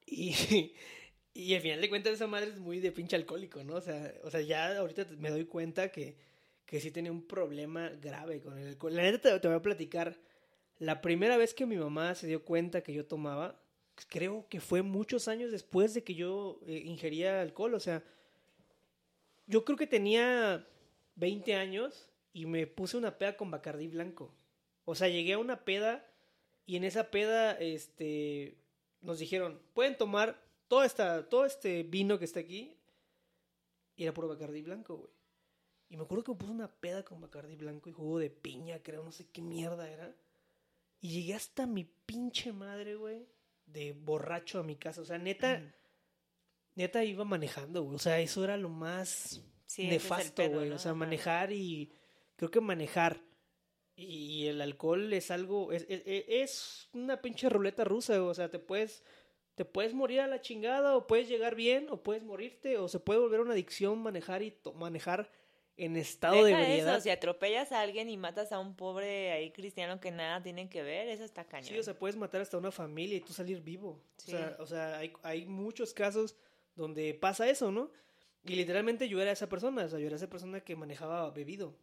Y, 0.05 0.73
y 1.33 1.53
al 1.55 1.61
final 1.61 1.81
de 1.81 1.89
cuentas 1.89 2.13
esa 2.13 2.27
madre 2.27 2.49
es 2.51 2.59
muy 2.59 2.79
de 2.79 2.91
pinche 2.91 3.15
alcohólico, 3.15 3.63
¿no? 3.63 3.75
O 3.75 3.81
sea, 3.81 4.13
o 4.23 4.31
sea 4.31 4.41
ya 4.41 4.77
ahorita 4.77 5.05
me 5.17 5.29
doy 5.29 5.45
cuenta 5.45 5.91
que, 5.91 6.17
que 6.65 6.79
sí 6.79 6.91
tenía 6.91 7.11
un 7.11 7.25
problema 7.27 7.89
grave 7.89 8.41
con 8.41 8.57
el 8.57 8.67
alcohol. 8.69 8.95
La 8.95 9.03
neta 9.03 9.19
te, 9.33 9.39
te 9.39 9.47
voy 9.47 9.57
a 9.57 9.61
platicar. 9.61 10.17
La 10.79 11.01
primera 11.01 11.37
vez 11.37 11.53
que 11.53 11.65
mi 11.65 11.77
mamá 11.77 12.15
se 12.15 12.27
dio 12.27 12.45
cuenta 12.45 12.81
que 12.83 12.93
yo 12.93 13.05
tomaba, 13.05 13.61
creo 14.09 14.47
que 14.49 14.61
fue 14.61 14.81
muchos 14.83 15.27
años 15.27 15.51
después 15.51 15.93
de 15.93 16.03
que 16.03 16.15
yo 16.15 16.59
eh, 16.67 16.83
ingería 16.85 17.41
alcohol. 17.41 17.75
O 17.75 17.79
sea, 17.79 18.03
yo 19.47 19.63
creo 19.63 19.77
que 19.77 19.87
tenía 19.87 20.65
20 21.17 21.55
años 21.55 22.09
y 22.31 22.45
me 22.45 22.65
puse 22.67 22.97
una 22.97 23.17
peda 23.17 23.35
con 23.35 23.51
Bacardí 23.51 23.87
blanco. 23.87 24.33
O 24.85 24.95
sea, 24.95 25.09
llegué 25.09 25.33
a 25.33 25.39
una 25.39 25.65
peda 25.65 26.05
y 26.65 26.77
en 26.77 26.83
esa 26.83 27.11
peda 27.11 27.53
este 27.53 28.57
nos 29.01 29.19
dijeron, 29.19 29.61
"Pueden 29.73 29.97
tomar 29.97 30.41
todo 30.67 30.83
esta 30.83 31.27
todo 31.27 31.45
este 31.45 31.83
vino 31.83 32.17
que 32.17 32.25
está 32.25 32.39
aquí." 32.39 32.77
Y 33.95 34.03
era 34.03 34.13
puro 34.13 34.27
Bacardí 34.27 34.61
blanco, 34.61 34.97
güey. 34.97 35.11
Y 35.89 35.97
me 35.97 36.03
acuerdo 36.03 36.23
que 36.23 36.31
me 36.31 36.37
puse 36.37 36.51
una 36.51 36.71
peda 36.71 37.03
con 37.03 37.21
Bacardí 37.21 37.55
blanco 37.55 37.89
y 37.89 37.93
jugo 37.93 38.19
de 38.19 38.29
piña, 38.29 38.83
creo, 38.83 39.03
no 39.03 39.11
sé 39.11 39.27
qué 39.29 39.41
mierda 39.41 39.89
era. 39.89 40.15
Y 40.99 41.09
llegué 41.09 41.33
hasta 41.33 41.65
mi 41.65 41.85
pinche 41.85 42.51
madre, 42.51 42.95
güey, 42.95 43.25
de 43.65 43.93
borracho 43.93 44.59
a 44.59 44.63
mi 44.63 44.75
casa. 44.75 45.01
O 45.01 45.05
sea, 45.05 45.17
neta, 45.17 45.63
neta 46.75 47.03
iba 47.03 47.23
manejando, 47.23 47.83
güey. 47.83 47.95
O 47.95 47.99
sea, 47.99 48.19
eso 48.19 48.43
era 48.43 48.57
lo 48.57 48.69
más 48.69 49.41
Sí, 49.67 49.87
nefasto, 49.87 50.49
güey. 50.49 50.69
¿no? 50.69 50.75
O 50.75 50.79
sea, 50.79 50.95
manejar 50.95 51.51
y 51.51 51.93
creo 52.35 52.49
que 52.49 52.61
manejar 52.61 53.21
y 53.95 54.47
el 54.47 54.61
alcohol 54.61 55.13
es 55.13 55.29
algo, 55.29 55.71
es, 55.71 55.85
es, 55.89 56.01
es 56.05 56.89
una 56.93 57.21
pinche 57.21 57.49
ruleta 57.49 57.83
rusa, 57.83 58.17
güey. 58.17 58.29
o 58.29 58.33
sea, 58.33 58.49
te 58.49 58.59
puedes 58.59 59.03
te 59.57 59.65
puedes 59.65 59.95
morir 59.95 60.21
a 60.21 60.27
la 60.27 60.39
chingada, 60.39 60.95
o 60.95 61.07
puedes 61.07 61.27
llegar 61.27 61.55
bien, 61.55 61.87
o 61.89 62.03
puedes 62.03 62.23
morirte, 62.23 62.77
o 62.77 62.87
se 62.87 62.99
puede 62.99 63.19
volver 63.19 63.39
una 63.39 63.53
adicción 63.53 63.97
manejar 63.97 64.43
y 64.43 64.55
manejar 64.75 65.31
en 65.77 65.97
estado 65.97 66.43
de 66.43 66.51
ebriedad. 66.51 66.95
eso, 66.95 67.03
si 67.03 67.09
atropellas 67.09 67.71
a 67.71 67.81
alguien 67.81 68.07
y 68.07 68.17
matas 68.17 68.51
a 68.51 68.59
un 68.59 68.75
pobre 68.75 69.31
ahí 69.31 69.51
cristiano 69.51 69.99
que 69.99 70.11
nada 70.11 70.43
tiene 70.43 70.69
que 70.69 70.83
ver, 70.83 71.07
eso 71.07 71.23
está 71.23 71.45
cañón. 71.45 71.69
Sí, 71.69 71.79
o 71.79 71.81
sea, 71.81 71.97
puedes 71.97 72.15
matar 72.15 72.41
hasta 72.41 72.55
una 72.55 72.71
familia 72.71 73.17
y 73.17 73.21
tú 73.21 73.33
salir 73.33 73.61
vivo. 73.61 73.99
O 74.17 74.21
sea, 74.21 74.55
o 74.59 74.67
sea 74.67 74.97
hay, 74.99 75.11
hay, 75.23 75.47
muchos 75.47 75.91
casos 75.91 76.35
donde 76.75 77.15
pasa 77.15 77.49
eso, 77.49 77.71
¿no? 77.71 77.91
Y 78.47 78.55
literalmente 78.55 79.09
yo 79.09 79.21
era 79.21 79.31
esa 79.31 79.49
persona, 79.49 79.85
o 79.85 79.89
sea, 79.89 79.99
yo 79.99 80.07
era 80.07 80.15
esa 80.15 80.29
persona 80.29 80.61
que 80.61 80.75
manejaba 80.75 81.29
bebido. 81.31 81.75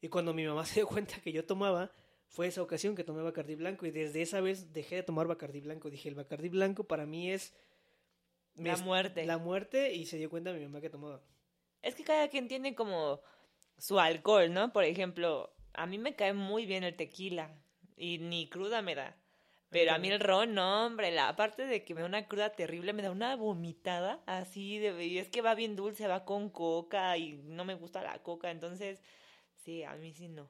Y 0.00 0.08
cuando 0.08 0.34
mi 0.34 0.44
mamá 0.46 0.64
se 0.66 0.76
dio 0.80 0.86
cuenta 0.86 1.20
que 1.20 1.32
yo 1.32 1.44
tomaba, 1.44 1.90
fue 2.28 2.46
esa 2.46 2.62
ocasión 2.62 2.94
que 2.94 3.04
tomé 3.04 3.22
Bacardí 3.22 3.54
Blanco 3.54 3.86
y 3.86 3.90
desde 3.90 4.22
esa 4.22 4.40
vez 4.40 4.72
dejé 4.72 4.96
de 4.96 5.02
tomar 5.02 5.26
Bacardí 5.26 5.60
Blanco. 5.60 5.90
Dije, 5.90 6.08
el 6.08 6.14
Bacardí 6.14 6.48
Blanco 6.48 6.84
para 6.84 7.06
mí 7.06 7.30
es... 7.30 7.54
La 8.54 8.76
muerte. 8.76 9.24
La 9.24 9.38
muerte 9.38 9.94
y 9.94 10.04
se 10.06 10.18
dio 10.18 10.28
cuenta 10.28 10.52
mi 10.52 10.62
mamá 10.62 10.80
que 10.80 10.90
tomaba. 10.90 11.22
Es 11.80 11.94
que 11.94 12.04
cada 12.04 12.28
quien 12.28 12.48
tiene 12.48 12.74
como 12.74 13.20
su 13.78 13.98
alcohol, 13.98 14.52
¿no? 14.52 14.72
Por 14.72 14.84
ejemplo, 14.84 15.52
a 15.72 15.86
mí 15.86 15.98
me 15.98 16.14
cae 16.14 16.32
muy 16.32 16.66
bien 16.66 16.84
el 16.84 16.96
tequila 16.96 17.54
y 17.96 18.18
ni 18.18 18.48
cruda 18.48 18.82
me 18.82 18.94
da. 18.94 19.16
Pero 19.72 19.92
a 19.92 19.98
mí 19.98 20.08
el 20.08 20.20
ron, 20.20 20.54
no, 20.54 20.86
hombre, 20.86 21.10
la, 21.10 21.28
aparte 21.28 21.66
de 21.66 21.82
que 21.82 21.94
me 21.94 22.02
da 22.02 22.06
una 22.06 22.28
cruda 22.28 22.50
terrible, 22.50 22.92
me 22.92 23.02
da 23.02 23.10
una 23.10 23.34
vomitada 23.34 24.20
así 24.26 24.78
de... 24.78 25.04
Y 25.04 25.18
es 25.18 25.28
que 25.28 25.40
va 25.40 25.54
bien 25.54 25.74
dulce, 25.74 26.06
va 26.06 26.24
con 26.24 26.50
coca 26.50 27.16
y 27.16 27.40
no 27.44 27.64
me 27.64 27.74
gusta 27.74 28.02
la 28.02 28.22
coca, 28.22 28.50
entonces, 28.50 29.02
sí, 29.64 29.82
a 29.82 29.94
mí 29.96 30.12
sí 30.12 30.28
no. 30.28 30.48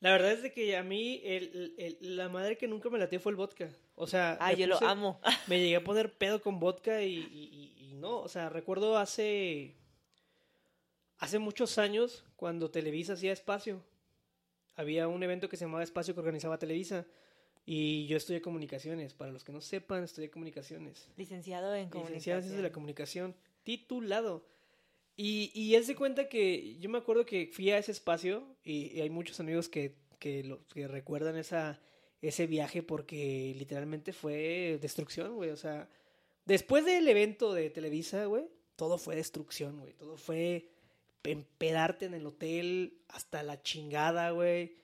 La 0.00 0.10
verdad 0.12 0.32
es 0.32 0.42
de 0.42 0.52
que 0.52 0.76
a 0.76 0.82
mí 0.82 1.22
el, 1.24 1.96
la 2.00 2.28
madre 2.28 2.58
que 2.58 2.68
nunca 2.68 2.90
me 2.90 2.98
latió 2.98 3.20
fue 3.20 3.30
el 3.30 3.36
vodka. 3.36 3.70
O 3.94 4.06
sea... 4.06 4.36
Ah, 4.40 4.52
yo 4.52 4.66
lo 4.66 4.82
amo. 4.82 5.20
me 5.46 5.60
llegué 5.60 5.76
a 5.76 5.84
poner 5.84 6.12
pedo 6.12 6.42
con 6.42 6.58
vodka 6.58 7.02
y, 7.02 7.16
y 7.16 7.94
no, 7.94 8.18
o 8.18 8.28
sea, 8.28 8.50
recuerdo 8.50 8.98
hace 8.98 9.76
Hace 11.18 11.38
muchos 11.38 11.78
años, 11.78 12.24
cuando 12.36 12.70
Televisa 12.70 13.14
hacía 13.14 13.32
espacio, 13.32 13.82
había 14.74 15.08
un 15.08 15.22
evento 15.22 15.48
que 15.48 15.56
se 15.56 15.64
llamaba 15.64 15.82
Espacio 15.82 16.12
que 16.12 16.20
organizaba 16.20 16.58
Televisa. 16.58 17.06
Y 17.68 18.06
yo 18.06 18.16
estudié 18.16 18.40
comunicaciones. 18.40 19.12
Para 19.12 19.32
los 19.32 19.42
que 19.42 19.52
no 19.52 19.60
sepan, 19.60 20.04
estudié 20.04 20.30
comunicaciones. 20.30 21.08
Licenciado 21.16 21.74
en 21.74 21.90
comunicación. 21.90 22.14
Licenciado 22.14 22.38
en 22.38 22.42
ciencias 22.44 22.56
de 22.56 22.62
la 22.62 22.72
comunicación. 22.72 23.34
Titulado. 23.64 24.46
Y, 25.16 25.50
y 25.54 25.74
él 25.74 25.84
se 25.84 25.96
cuenta 25.96 26.28
que 26.28 26.76
yo 26.78 26.88
me 26.88 26.98
acuerdo 26.98 27.26
que 27.26 27.50
fui 27.52 27.70
a 27.70 27.78
ese 27.78 27.90
espacio 27.90 28.46
y, 28.62 29.00
hay 29.00 29.10
muchos 29.10 29.40
amigos 29.40 29.68
que, 29.68 29.96
que, 30.18 30.44
lo, 30.44 30.64
que 30.68 30.86
recuerdan 30.86 31.36
esa, 31.36 31.80
ese 32.20 32.46
viaje 32.46 32.82
porque 32.82 33.54
literalmente 33.58 34.12
fue 34.12 34.78
destrucción, 34.80 35.34
güey. 35.34 35.50
O 35.50 35.56
sea, 35.56 35.88
después 36.44 36.84
del 36.84 37.08
evento 37.08 37.52
de 37.52 37.70
Televisa, 37.70 38.26
güey, 38.26 38.44
todo 38.76 38.98
fue 38.98 39.16
destrucción, 39.16 39.80
güey. 39.80 39.94
Todo 39.94 40.16
fue 40.18 40.68
empedarte 41.24 42.04
en 42.06 42.14
el 42.14 42.26
hotel 42.26 42.98
hasta 43.08 43.42
la 43.42 43.62
chingada, 43.62 44.30
güey. 44.30 44.76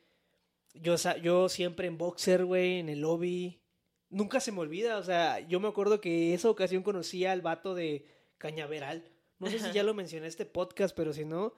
Yo, 0.75 0.97
yo 1.23 1.49
siempre 1.49 1.87
en 1.87 1.99
boxer, 1.99 2.45
güey, 2.45 2.79
en 2.79 2.89
el 2.89 3.01
lobby. 3.01 3.61
Nunca 4.09 4.41
se 4.41 4.53
me 4.53 4.61
olvida, 4.61 4.99
o 4.99 5.03
sea, 5.03 5.41
yo 5.41 5.59
me 5.61 5.69
acuerdo 5.69 6.01
que 6.01 6.35
esa 6.35 6.51
ocasión 6.51 6.83
conocí 6.83 7.25
al 7.25 7.41
vato 7.41 7.75
de 7.75 8.07
Cañaveral. 8.39 9.11
No 9.39 9.49
sé 9.49 9.59
si 9.59 9.73
ya 9.73 9.83
lo 9.83 9.95
mencioné 9.95 10.27
en 10.27 10.29
este 10.29 10.45
podcast, 10.45 10.95
pero 10.95 11.13
si 11.13 11.25
no, 11.25 11.55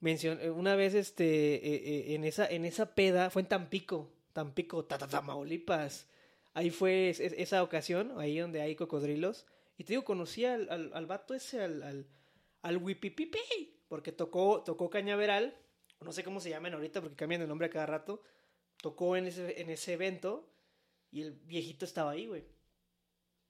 mencioné 0.00 0.50
una 0.50 0.76
vez 0.76 0.94
este, 0.94 1.54
eh, 1.54 1.60
eh, 1.74 2.14
en, 2.14 2.24
esa, 2.24 2.46
en 2.46 2.64
esa 2.64 2.94
peda, 2.94 3.30
fue 3.30 3.42
en 3.42 3.48
Tampico, 3.48 4.12
Tampico, 4.32 4.84
Tamaulipas. 4.84 6.08
Ahí 6.54 6.70
fue 6.70 7.10
esa 7.10 7.62
ocasión, 7.62 8.12
ahí 8.18 8.38
donde 8.38 8.62
hay 8.62 8.76
cocodrilos. 8.76 9.46
Y 9.76 9.84
te 9.84 9.92
digo, 9.92 10.04
conocí 10.04 10.44
al, 10.44 10.68
al, 10.70 10.92
al 10.94 11.06
vato 11.06 11.34
ese, 11.34 11.60
al, 11.62 11.82
al, 11.82 12.06
al 12.62 12.76
Wipipipi 12.78 13.38
porque 13.88 14.12
tocó, 14.12 14.62
tocó 14.64 14.90
Cañaveral, 14.90 15.56
no 16.00 16.12
sé 16.12 16.24
cómo 16.24 16.40
se 16.40 16.50
llaman 16.50 16.74
ahorita 16.74 17.00
porque 17.00 17.16
cambian 17.16 17.40
de 17.40 17.46
nombre 17.46 17.68
a 17.68 17.70
cada 17.70 17.86
rato, 17.86 18.22
tocó 18.80 19.16
en 19.16 19.26
ese, 19.26 19.60
en 19.60 19.70
ese 19.70 19.94
evento 19.94 20.48
y 21.10 21.22
el 21.22 21.32
viejito 21.32 21.84
estaba 21.84 22.12
ahí, 22.12 22.26
güey. 22.26 22.44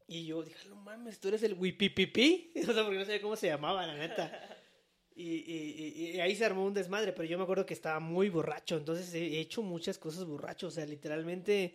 Y 0.07 0.27
yo 0.27 0.43
dije, 0.43 0.69
no 0.69 0.77
mames, 0.77 1.19
tú 1.19 1.29
eres 1.29 1.43
el 1.43 1.55
Wipipipi. 1.55 2.53
O 2.69 2.73
sea, 2.73 2.85
porque 2.85 2.99
no 2.99 3.05
sabía 3.05 3.23
cómo 3.23 3.37
se 3.37 3.49
llamaba, 3.49 3.87
la 3.87 3.97
neta. 3.97 4.53
Y, 5.19 5.37
y, 5.51 6.13
y, 6.15 6.21
ahí 6.21 6.37
se 6.37 6.45
armó 6.45 6.67
un 6.67 6.75
desmadre, 6.75 7.11
pero 7.11 7.27
yo 7.27 7.39
me 7.39 7.45
acuerdo 7.45 7.65
que 7.65 7.73
estaba 7.73 8.01
muy 8.01 8.29
borracho. 8.29 8.77
Entonces 8.77 9.15
he 9.15 9.41
hecho 9.41 9.63
muchas 9.63 9.97
cosas 9.97 10.27
borracho. 10.27 10.67
O 10.67 10.71
sea, 10.71 10.85
literalmente 10.85 11.75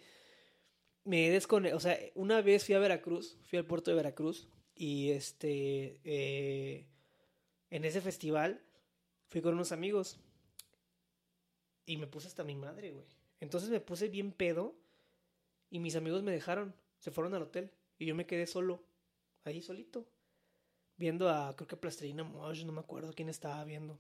me 1.06 1.26
he 1.26 1.32
desconectado. 1.32 1.78
O 1.78 1.80
sea, 1.80 1.98
una 2.14 2.44
vez 2.44 2.64
fui 2.64 2.76
a 2.76 2.80
Veracruz, 2.80 3.40
fui 3.50 3.58
al 3.58 3.66
puerto 3.66 3.90
de 3.90 3.98
Veracruz. 3.98 4.48
Y 4.76 5.10
este. 5.10 6.00
Eh, 6.04 6.86
en 7.72 7.84
ese 7.84 8.00
festival 8.00 8.62
fui 9.30 9.42
con 9.42 9.56
unos 9.56 9.72
amigos 9.72 10.20
y 11.88 11.98
me 11.98 12.06
puse 12.06 12.28
hasta 12.28 12.44
mi 12.44 12.56
madre, 12.56 12.92
güey. 12.92 13.08
Entonces 13.42 13.70
me 13.70 13.82
puse 13.82 14.08
bien 14.08 14.32
pedo 14.32 14.76
y 15.70 15.80
mis 15.80 15.96
amigos 15.98 16.24
me 16.24 16.32
dejaron, 16.32 16.74
se 17.00 17.12
fueron 17.12 17.34
al 17.34 17.42
hotel 17.42 17.72
y 17.98 18.06
yo 18.06 18.16
me 18.16 18.26
quedé 18.26 18.48
solo, 18.48 18.84
ahí 19.44 19.62
solito, 19.62 20.08
viendo 20.96 21.28
a, 21.30 21.56
creo 21.56 21.68
que 21.68 21.76
Plastrina 21.76 22.24
Mosh, 22.24 22.64
no 22.64 22.72
me 22.72 22.80
acuerdo 22.80 23.14
quién 23.14 23.28
estaba 23.28 23.64
viendo. 23.66 24.00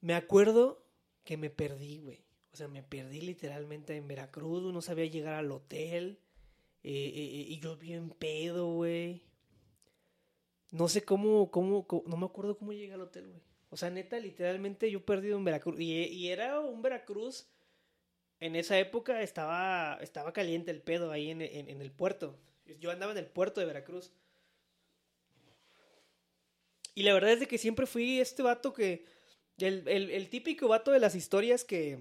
Me 0.00 0.14
acuerdo 0.14 0.84
que 1.24 1.36
me 1.36 1.50
perdí, 1.50 1.98
güey. 1.98 2.24
O 2.52 2.56
sea, 2.56 2.68
me 2.68 2.82
perdí 2.82 3.20
literalmente 3.20 3.96
en 3.96 4.08
Veracruz, 4.08 4.72
no 4.72 4.80
sabía 4.80 5.04
llegar 5.06 5.34
al 5.34 5.52
hotel. 5.52 6.18
Eh, 6.82 6.90
eh, 6.90 7.12
eh, 7.14 7.46
y 7.48 7.58
yo 7.58 7.76
bien 7.76 8.10
pedo, 8.10 8.72
güey. 8.72 9.22
No 10.70 10.88
sé 10.88 11.04
cómo, 11.04 11.50
cómo, 11.50 11.86
no 12.06 12.16
me 12.16 12.26
acuerdo 12.26 12.56
cómo 12.56 12.72
llegué 12.72 12.94
al 12.94 13.02
hotel, 13.02 13.28
güey. 13.28 13.42
O 13.70 13.76
sea, 13.76 13.90
neta, 13.90 14.18
literalmente 14.18 14.90
yo 14.90 15.04
perdido 15.04 15.36
en 15.36 15.44
Veracruz. 15.44 15.78
Y, 15.80 16.28
era 16.28 16.60
un 16.60 16.82
Veracruz, 16.82 17.46
en 18.40 18.56
esa 18.56 18.78
época 18.78 19.22
estaba, 19.22 19.98
estaba 20.00 20.32
caliente 20.32 20.70
el 20.70 20.80
pedo 20.80 21.10
ahí 21.10 21.30
en, 21.30 21.40
el 21.40 21.90
puerto. 21.90 22.38
Yo 22.80 22.90
andaba 22.90 23.12
en 23.12 23.18
el 23.18 23.26
puerto 23.26 23.60
de 23.60 23.66
Veracruz. 23.66 24.12
Y 26.94 27.02
la 27.02 27.12
verdad 27.12 27.32
es 27.32 27.40
de 27.40 27.48
que 27.48 27.58
siempre 27.58 27.86
fui 27.86 28.20
este 28.20 28.42
vato 28.42 28.72
que, 28.72 29.04
el, 29.58 29.86
el, 29.88 30.28
típico 30.28 30.68
vato 30.68 30.92
de 30.92 31.00
las 31.00 31.14
historias 31.14 31.64
que, 31.64 31.98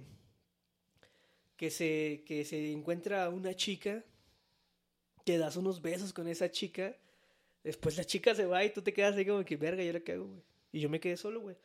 que 1.57 1.69
se, 1.69 2.24
que 2.25 2.45
se 2.45 2.72
encuentra 2.72 3.29
una 3.29 3.53
chica, 3.55 4.03
que 5.25 5.38
das 5.38 5.57
unos 5.57 5.81
besos 5.81 6.13
con 6.13 6.27
esa 6.27 6.50
chica 6.50 6.95
Después 7.65 7.98
la 7.98 8.03
chica 8.03 8.36
se 8.36 8.45
va 8.45 8.63
y 8.63 8.69
tú 8.69 8.84
te 8.84 8.93
quedas 8.93 9.15
ahí 9.15 9.25
como 9.25 9.43
que, 9.43 9.57
verga, 9.57 9.81
¿y 9.81 9.88
ahora 9.88 10.00
qué 10.00 10.12
hago, 10.12 10.25
güey? 10.25 10.43
Y 10.75 10.82
yo 10.82 10.89
me 10.89 11.00
quedé 11.00 11.15
solo, 11.15 11.39
güey. 11.39 11.55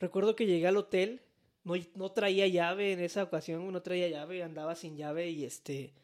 Recuerdo 0.00 0.34
que 0.34 0.44
llegué 0.44 0.66
al 0.66 0.76
hotel, 0.76 1.20
no, 1.62 1.74
no 1.94 2.10
traía 2.10 2.48
llave 2.48 2.90
en 2.90 2.98
esa 2.98 3.22
ocasión, 3.22 3.72
no 3.72 3.80
traía 3.80 4.08
llave, 4.08 4.42
andaba 4.42 4.74
sin 4.74 4.96
llave 4.96 5.30
y 5.30 5.44
este... 5.44 5.94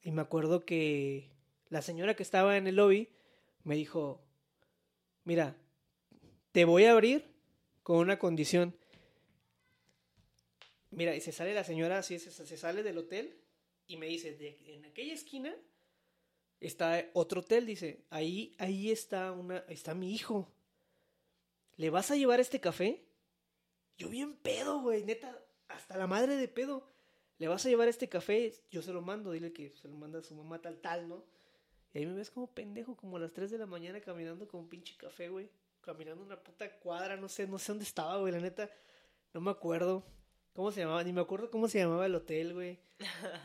Y 0.00 0.10
me 0.10 0.22
acuerdo 0.22 0.64
que 0.64 1.28
la 1.68 1.82
señora 1.82 2.16
que 2.16 2.22
estaba 2.22 2.56
en 2.56 2.68
el 2.68 2.76
lobby 2.76 3.10
me 3.64 3.76
dijo, 3.76 4.24
mira, 5.24 5.56
te 6.52 6.64
voy 6.64 6.84
a 6.84 6.92
abrir 6.92 7.26
con 7.82 7.98
una 7.98 8.18
condición. 8.18 8.74
Mira, 10.90 11.14
y 11.14 11.20
se 11.20 11.32
sale 11.32 11.52
la 11.52 11.64
señora 11.64 11.98
así, 11.98 12.18
se, 12.18 12.30
se 12.30 12.56
sale 12.56 12.82
del 12.82 12.96
hotel 12.96 13.36
y 13.86 13.98
me 13.98 14.06
dice, 14.06 14.58
en 14.64 14.86
aquella 14.86 15.12
esquina 15.12 15.54
está 16.60 17.10
otro 17.12 17.42
hotel, 17.42 17.66
dice, 17.66 18.06
ahí, 18.08 18.54
ahí 18.56 18.90
está 18.90 19.32
una, 19.32 19.58
está 19.68 19.94
mi 19.94 20.14
hijo. 20.14 20.50
¿Le 21.78 21.90
vas 21.90 22.10
a 22.10 22.16
llevar 22.16 22.40
este 22.40 22.58
café? 22.60 23.06
Yo 23.96 24.08
bien 24.08 24.34
pedo, 24.34 24.80
güey, 24.80 25.04
neta, 25.04 25.40
hasta 25.68 25.96
la 25.96 26.08
madre 26.08 26.34
de 26.34 26.48
pedo. 26.48 26.88
¿Le 27.38 27.46
vas 27.46 27.64
a 27.64 27.68
llevar 27.68 27.86
este 27.86 28.08
café? 28.08 28.52
Yo 28.68 28.82
se 28.82 28.92
lo 28.92 29.00
mando, 29.00 29.30
dile 29.30 29.52
que 29.52 29.70
se 29.70 29.86
lo 29.86 29.94
manda 29.94 30.18
a 30.18 30.22
su 30.22 30.34
mamá 30.34 30.60
tal 30.60 30.80
tal, 30.80 31.08
¿no? 31.08 31.24
Y 31.94 31.98
ahí 31.98 32.06
me 32.06 32.14
ves 32.14 32.30
como 32.30 32.52
pendejo, 32.52 32.96
como 32.96 33.16
a 33.16 33.20
las 33.20 33.32
3 33.32 33.52
de 33.52 33.58
la 33.58 33.66
mañana 33.66 34.00
caminando 34.00 34.48
con 34.48 34.62
un 34.62 34.68
pinche 34.68 34.96
café, 34.96 35.28
güey. 35.28 35.48
Caminando 35.80 36.24
una 36.24 36.42
puta 36.42 36.68
cuadra, 36.80 37.16
no 37.16 37.28
sé, 37.28 37.46
no 37.46 37.60
sé 37.60 37.70
dónde 37.70 37.84
estaba, 37.84 38.18
güey, 38.18 38.32
la 38.32 38.40
neta. 38.40 38.68
No 39.32 39.40
me 39.40 39.52
acuerdo. 39.52 40.04
¿Cómo 40.54 40.72
se 40.72 40.80
llamaba? 40.80 41.04
Ni 41.04 41.12
me 41.12 41.20
acuerdo 41.20 41.48
cómo 41.48 41.68
se 41.68 41.78
llamaba 41.78 42.06
el 42.06 42.14
hotel, 42.16 42.54
güey. 42.54 42.80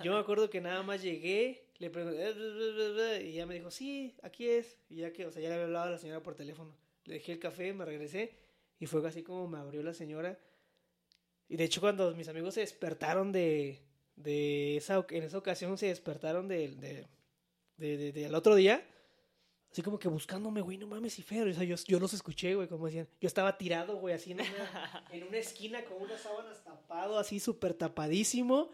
Yo 0.03 0.11
me 0.11 0.19
acuerdo 0.19 0.49
que 0.49 0.59
nada 0.59 0.81
más 0.81 1.03
llegué, 1.03 1.69
le 1.77 1.91
pregunté, 1.91 3.27
y 3.27 3.33
ya 3.33 3.45
me 3.45 3.53
dijo, 3.53 3.69
sí, 3.69 4.17
aquí 4.23 4.49
es. 4.49 4.79
Y 4.89 4.97
ya 4.97 5.13
que, 5.13 5.27
o 5.27 5.31
sea, 5.31 5.39
ya 5.39 5.49
le 5.49 5.53
había 5.53 5.65
hablado 5.65 5.85
a 5.85 5.91
la 5.91 5.97
señora 5.99 6.23
por 6.23 6.33
teléfono. 6.33 6.75
Le 7.05 7.15
dejé 7.15 7.33
el 7.33 7.39
café, 7.39 7.73
me 7.73 7.85
regresé, 7.85 8.37
y 8.79 8.85
fue 8.85 9.05
así 9.07 9.23
como 9.23 9.47
me 9.47 9.57
abrió 9.57 9.83
la 9.83 9.93
señora. 9.93 10.39
Y 11.49 11.57
de 11.57 11.65
hecho, 11.65 11.81
cuando 11.81 12.13
mis 12.15 12.27
amigos 12.27 12.53
se 12.53 12.61
despertaron 12.61 13.31
de, 13.31 13.81
de 14.15 14.77
esa, 14.77 15.05
en 15.09 15.23
esa 15.23 15.37
ocasión, 15.37 15.77
se 15.77 15.87
despertaron 15.87 16.47
del 16.47 16.79
de, 16.79 17.07
de, 17.77 18.11
de, 18.11 18.35
otro 18.35 18.55
día, 18.55 18.85
Así 19.73 19.81
como 19.81 19.97
que 19.97 20.07
buscándome, 20.07 20.61
güey, 20.61 20.77
no 20.77 20.85
mames, 20.85 21.17
y 21.17 21.23
feo. 21.23 21.49
O 21.49 21.51
sea, 21.51 21.63
yo, 21.63 21.75
yo 21.87 21.99
los 21.99 22.13
escuché, 22.13 22.53
güey, 22.53 22.67
como 22.67 22.85
decían. 22.85 23.07
Yo 23.19 23.25
estaba 23.25 23.57
tirado, 23.57 23.97
güey, 23.97 24.13
así 24.13 24.31
en 24.31 24.41
una, 24.41 24.45
en 25.11 25.23
una 25.23 25.37
esquina 25.37 25.83
con 25.85 25.99
unas 25.99 26.21
sábanas 26.21 26.63
tapado, 26.63 27.17
así 27.17 27.39
súper 27.39 27.73
tapadísimo. 27.73 28.69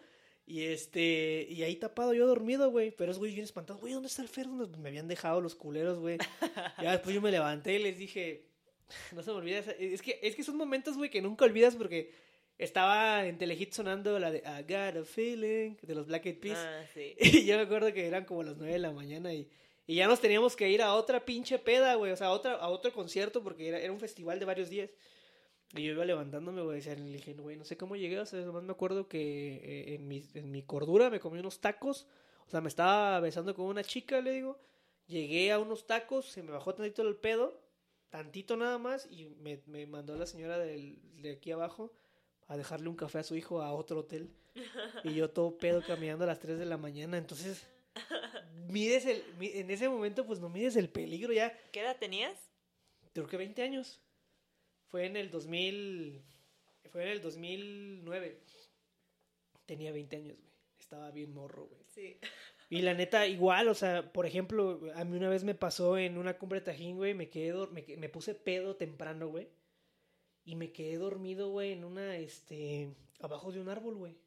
Y 0.52 0.64
este, 0.64 1.46
y 1.48 1.62
ahí 1.62 1.76
tapado 1.76 2.12
yo 2.16 2.26
dormido, 2.26 2.72
güey. 2.72 2.90
Pero 2.90 3.12
es 3.12 3.20
güey 3.20 3.32
bien 3.34 3.44
espantado. 3.44 3.78
Güey, 3.80 3.94
¿dónde 3.94 4.08
está 4.08 4.24
el 4.24 4.28
Fer? 4.30 4.48
¿Dónde 4.48 4.80
me 4.80 4.90
habían 4.90 5.08
dejado 5.08 5.42
los 5.42 5.54
culeros, 5.54 6.00
güey? 6.00 6.18
ya 6.82 6.92
después 6.94 7.14
yo 7.14 7.22
me 7.22 7.30
levanté 7.30 7.76
y 7.76 7.84
les 7.84 8.00
dije, 8.00 8.46
no 9.12 9.22
se 9.22 9.30
me 9.30 9.38
olvida. 9.38 9.60
esa- 9.60 9.74
Es 9.74 10.02
que, 10.02 10.20
es 10.24 10.36
que 10.36 10.42
son 10.44 10.58
momentos, 10.58 10.98
güey, 10.98 11.12
que 11.12 11.22
nunca 11.22 11.46
olvidas 11.46 11.76
porque 11.76 12.12
estaba 12.58 13.28
en 13.28 13.38
Telehit 13.38 13.74
sonando 13.74 14.18
la 14.18 14.32
de 14.32 14.40
I 14.40 14.64
Got 14.64 14.98
a 14.98 15.06
Feeling 15.06 15.76
de 15.84 15.94
los 15.96 16.08
Black 16.08 16.26
Eyed 16.26 16.40
Peas. 16.40 16.58
Ah, 16.60 16.84
sí. 16.96 17.16
Y 17.20 17.46
yo 17.46 17.56
me 17.56 17.62
acuerdo 17.64 17.94
que 17.94 18.08
eran 18.08 18.26
como 18.26 18.42
las 18.42 18.58
9 18.58 18.74
de 18.74 18.80
la 18.80 18.92
mañana 18.92 19.32
y, 19.32 19.48
y 19.86 19.96
ya 19.98 20.08
nos 20.08 20.20
teníamos 20.20 20.56
que 20.56 20.68
ir 20.70 20.82
a 20.82 20.96
otra 20.96 21.24
pinche 21.24 21.60
peda, 21.60 21.94
güey. 21.94 22.12
O 22.12 22.16
sea, 22.18 22.28
a, 22.28 22.32
otra, 22.32 22.54
a 22.56 22.70
otro 22.70 22.92
concierto 22.92 23.44
porque 23.44 23.68
era, 23.68 23.80
era 23.80 23.94
un 23.94 24.00
festival 24.00 24.40
de 24.40 24.46
varios 24.46 24.70
días. 24.72 24.90
Y 25.76 25.84
yo 25.84 25.92
iba 25.92 26.06
levantándome, 26.06 26.62
güey. 26.62 26.82
Y 26.82 26.96
le 26.96 27.18
dije, 27.18 27.34
güey, 27.34 27.56
no 27.56 27.66
sé 27.66 27.78
cómo 27.78 27.96
llegué. 27.96 28.20
O 28.20 28.26
sea, 28.26 28.40
nomás 28.42 28.64
me 28.64 28.72
acuerdo 28.72 29.08
que 29.08 29.56
eh, 29.64 29.96
en, 29.96 30.08
mi, 30.08 30.24
en 30.34 30.52
mi 30.52 30.64
cordura 30.64 31.10
me 31.10 31.20
comí 31.20 31.40
unos 31.40 31.60
tacos. 31.60 32.08
O 32.48 32.50
sea, 32.50 32.62
me 32.62 32.70
estaba 32.70 33.20
besando 33.20 33.54
con 33.54 33.66
una 33.66 33.84
chica, 33.84 34.22
le 34.22 34.32
digo. 34.32 34.60
Llegué 35.08 35.52
a 35.52 35.60
unos 35.60 35.88
tacos, 35.88 36.26
se 36.28 36.44
me 36.44 36.52
bajó 36.52 36.74
tantito 36.74 37.02
el 37.04 37.16
pedo. 37.16 37.62
Tantito 38.10 38.58
nada 38.58 38.78
más. 38.80 39.08
Y 39.12 39.26
me, 39.42 39.62
me 39.68 39.86
mandó 39.86 40.16
la 40.16 40.26
señora 40.26 40.58
del, 40.58 40.98
de 41.22 41.32
aquí 41.34 41.52
abajo 41.52 41.92
a 42.48 42.58
dejarle 42.58 42.90
un 42.90 42.96
café 42.96 43.20
a 43.20 43.24
su 43.24 43.36
hijo 43.36 43.62
a 43.62 43.74
otro 43.74 44.00
hotel. 44.00 44.32
Y 45.04 45.14
yo 45.14 45.30
todo 45.30 45.58
pedo 45.58 45.84
caminando 45.86 46.24
a 46.24 46.28
las 46.28 46.40
3 46.40 46.58
de 46.58 46.66
la 46.66 46.78
mañana. 46.78 47.18
Entonces, 47.18 47.66
mides 48.68 49.06
el, 49.06 49.24
en 49.40 49.70
ese 49.70 49.88
momento, 49.88 50.26
pues 50.26 50.40
no 50.40 50.50
mides 50.50 50.76
el 50.76 50.90
peligro 50.90 51.32
ya. 51.32 51.56
¿Qué 51.72 51.82
edad 51.82 51.98
tenías? 51.98 52.36
Creo 53.14 53.28
que 53.28 53.38
20 53.38 53.62
años. 53.62 54.00
Fue 54.90 55.06
en 55.06 55.16
el 55.16 55.30
2000. 55.30 56.22
Fue 56.92 57.04
en 57.04 57.10
el 57.10 57.22
2009. 57.22 58.40
Tenía 59.66 59.92
20 59.92 60.16
años, 60.16 60.38
güey. 60.40 60.54
Estaba 60.80 61.12
bien 61.12 61.34
morro, 61.34 61.68
güey. 61.68 61.82
Sí. 61.88 62.18
Y 62.70 62.82
la 62.82 62.94
neta, 62.94 63.26
igual, 63.28 63.68
o 63.68 63.74
sea, 63.74 64.14
por 64.14 64.26
ejemplo, 64.28 64.80
a 64.94 65.04
mí 65.04 65.18
una 65.18 65.30
vez 65.30 65.44
me 65.44 65.56
pasó 65.56 65.98
en 65.98 66.18
una 66.18 66.38
cumbre 66.38 66.60
de 66.60 66.66
Tajín, 66.66 66.98
güey, 66.98 67.16
me 67.16 67.30
quedé, 67.30 67.54
me, 67.68 67.84
me 67.98 68.10
puse 68.10 68.36
pedo 68.36 68.76
temprano, 68.76 69.28
güey. 69.28 69.48
Y 70.46 70.56
me 70.56 70.72
quedé 70.72 70.98
dormido, 70.98 71.50
güey, 71.50 71.72
en 71.72 71.84
una, 71.84 72.18
este, 72.18 72.94
abajo 73.20 73.52
de 73.52 73.60
un 73.60 73.70
árbol, 73.70 73.96
güey. 73.96 74.18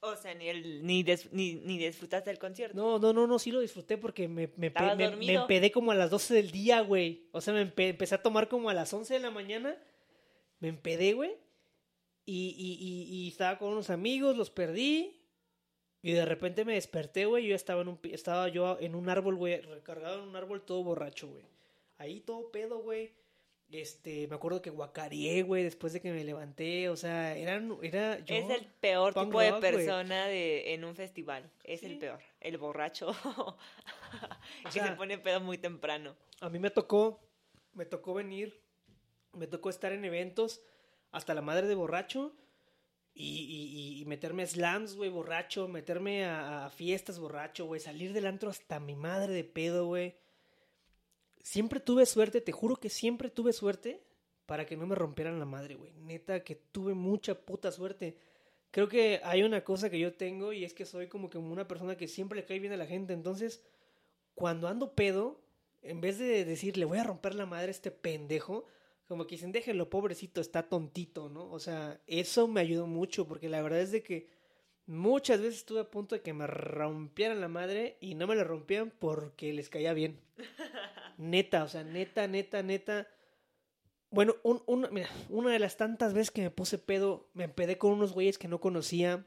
O 0.00 0.14
sea, 0.16 0.32
ni, 0.34 0.48
el, 0.48 0.86
ni, 0.86 1.02
des- 1.02 1.32
ni, 1.32 1.54
ni 1.56 1.76
disfrutaste 1.78 2.30
del 2.30 2.38
concierto. 2.38 2.76
No, 2.76 2.98
no, 2.98 3.12
no, 3.12 3.26
no, 3.26 3.38
sí 3.38 3.50
lo 3.50 3.60
disfruté 3.60 3.98
porque 3.98 4.28
me, 4.28 4.46
me, 4.56 4.70
pe- 4.70 4.84
¿Estabas 4.84 4.96
me, 4.96 5.16
me 5.16 5.32
empedé 5.34 5.72
como 5.72 5.90
a 5.90 5.94
las 5.96 6.10
12 6.10 6.34
del 6.34 6.50
día, 6.52 6.80
güey. 6.82 7.28
O 7.32 7.40
sea, 7.40 7.52
me 7.52 7.62
empe- 7.62 7.88
empecé 7.90 8.14
a 8.14 8.22
tomar 8.22 8.48
como 8.48 8.70
a 8.70 8.74
las 8.74 8.92
11 8.94 9.14
de 9.14 9.20
la 9.20 9.30
mañana. 9.32 9.76
Me 10.60 10.68
empedé, 10.68 11.14
güey. 11.14 11.32
Y, 12.24 12.54
y, 12.56 12.74
y, 12.80 13.24
y 13.24 13.28
estaba 13.28 13.58
con 13.58 13.72
unos 13.72 13.90
amigos, 13.90 14.36
los 14.36 14.50
perdí. 14.50 15.14
Y 16.00 16.12
de 16.12 16.24
repente 16.24 16.64
me 16.64 16.74
desperté, 16.74 17.26
güey. 17.26 17.46
Yo 17.48 17.56
estaba 17.56 17.82
en 17.82 17.88
un, 17.88 17.98
estaba 18.04 18.48
yo 18.48 18.76
en 18.80 18.94
un 18.94 19.08
árbol, 19.08 19.34
güey, 19.34 19.60
recargado 19.62 20.22
en 20.22 20.28
un 20.28 20.36
árbol 20.36 20.62
todo 20.64 20.84
borracho, 20.84 21.26
güey. 21.28 21.44
Ahí 21.96 22.20
todo 22.20 22.52
pedo, 22.52 22.78
güey. 22.82 23.12
Este, 23.70 24.26
me 24.28 24.36
acuerdo 24.36 24.62
que 24.62 24.70
guacareé, 24.70 25.42
güey, 25.42 25.62
después 25.62 25.92
de 25.92 26.00
que 26.00 26.10
me 26.10 26.24
levanté. 26.24 26.88
O 26.88 26.96
sea, 26.96 27.36
eran, 27.36 27.76
era 27.82 28.18
yo. 28.20 28.34
es 28.34 28.48
el 28.48 28.64
peor 28.66 29.12
tipo 29.12 29.40
de 29.40 29.50
rock, 29.50 29.60
persona 29.60 30.26
de, 30.26 30.72
en 30.72 30.84
un 30.84 30.94
festival. 30.94 31.50
Es 31.64 31.80
Sí. 31.80 31.86
el 31.86 31.98
peor. 31.98 32.20
El 32.40 32.56
borracho. 32.56 33.08
que 34.64 34.70
sea- 34.72 34.86
se 34.88 34.92
pone 34.92 35.18
pedo 35.18 35.40
muy 35.40 35.58
temprano. 35.58 36.16
A 36.40 36.48
mí 36.48 36.58
me 36.58 36.70
tocó, 36.70 37.20
me 37.74 37.84
tocó 37.84 38.14
venir, 38.14 38.58
me 39.32 39.46
tocó 39.46 39.68
estar 39.70 39.92
en 39.92 40.04
eventos 40.04 40.62
hasta 41.10 41.34
la 41.34 41.42
madre 41.42 41.66
de 41.66 41.74
borracho 41.74 42.34
y, 43.14 43.40
y- 43.96 44.00
y 44.00 44.04
meterme 44.06 44.44
a 44.44 44.46
slams, 44.46 44.94
güey, 44.94 45.10
borracho, 45.10 45.68
meterme 45.68 46.24
a, 46.24 46.66
a 46.66 46.70
fiestas 46.70 47.18
borracho, 47.18 47.66
güey, 47.66 47.80
salir 47.80 48.12
del 48.14 48.26
antro 48.26 48.48
hasta 48.48 48.80
mi 48.80 48.94
madre 48.96 49.34
de 49.34 49.44
pedo, 49.44 49.86
güey. 49.86 50.14
Siempre 51.42 51.80
tuve 51.80 52.06
suerte, 52.06 52.40
te 52.40 52.52
juro 52.52 52.76
que 52.76 52.90
siempre 52.90 53.30
tuve 53.30 53.52
suerte 53.52 54.02
para 54.46 54.66
que 54.66 54.76
no 54.76 54.86
me 54.86 54.94
rompieran 54.94 55.38
la 55.38 55.44
madre, 55.44 55.74
güey. 55.74 55.92
Neta 55.92 56.42
que 56.42 56.54
tuve 56.54 56.94
mucha 56.94 57.34
puta 57.34 57.70
suerte. 57.70 58.16
Creo 58.70 58.88
que 58.88 59.20
hay 59.24 59.42
una 59.42 59.64
cosa 59.64 59.90
que 59.90 59.98
yo 59.98 60.14
tengo 60.14 60.52
y 60.52 60.64
es 60.64 60.74
que 60.74 60.84
soy 60.84 61.08
como 61.08 61.30
que 61.30 61.38
una 61.38 61.68
persona 61.68 61.96
que 61.96 62.08
siempre 62.08 62.40
le 62.40 62.46
cae 62.46 62.58
bien 62.58 62.72
a 62.72 62.76
la 62.76 62.86
gente. 62.86 63.12
Entonces, 63.12 63.62
cuando 64.34 64.68
ando 64.68 64.94
pedo, 64.94 65.40
en 65.82 66.00
vez 66.00 66.18
de 66.18 66.44
decir, 66.44 66.76
le 66.76 66.84
voy 66.84 66.98
a 66.98 67.04
romper 67.04 67.34
la 67.34 67.46
madre 67.46 67.68
a 67.68 67.70
este 67.70 67.90
pendejo, 67.90 68.66
como 69.06 69.26
que 69.26 69.36
dicen, 69.36 69.52
déjenlo, 69.52 69.88
pobrecito, 69.88 70.40
está 70.40 70.68
tontito, 70.68 71.28
¿no? 71.28 71.50
O 71.50 71.58
sea, 71.58 72.00
eso 72.06 72.46
me 72.46 72.60
ayudó 72.60 72.86
mucho, 72.86 73.26
porque 73.26 73.48
la 73.48 73.62
verdad 73.62 73.80
es 73.80 73.90
de 73.90 74.02
que 74.02 74.28
muchas 74.86 75.40
veces 75.40 75.56
estuve 75.56 75.80
a 75.80 75.90
punto 75.90 76.14
de 76.14 76.22
que 76.22 76.32
me 76.32 76.46
rompieran 76.46 77.40
la 77.40 77.48
madre 77.48 77.96
y 78.00 78.14
no 78.14 78.26
me 78.26 78.36
la 78.36 78.44
rompían 78.44 78.92
porque 78.98 79.52
les 79.52 79.70
caía 79.70 79.92
bien. 79.92 80.20
Neta, 81.18 81.64
o 81.64 81.68
sea, 81.68 81.84
neta, 81.84 82.26
neta, 82.26 82.62
neta. 82.62 83.06
Bueno, 84.10 84.36
un- 84.42 84.62
una, 84.66 84.88
mira, 84.88 85.10
una 85.28 85.50
de 85.52 85.58
las 85.58 85.76
tantas 85.76 86.14
veces 86.14 86.30
que 86.30 86.40
me 86.40 86.50
puse 86.50 86.78
pedo, 86.78 87.28
me 87.34 87.44
empedé 87.44 87.76
con 87.76 87.92
unos 87.92 88.12
güeyes 88.12 88.38
que 88.38 88.48
no 88.48 88.58
conocía. 88.60 89.26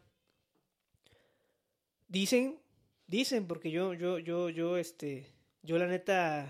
Dicen, 2.08 2.60
dicen, 3.08 3.47
porque 3.47 3.71
yo, 3.71 3.93
yo, 3.93 4.19
yo, 4.19 4.49
yo, 4.49 4.77
este, 4.77 5.25
yo 5.62 5.77
la 5.77 5.88
neta, 5.88 6.45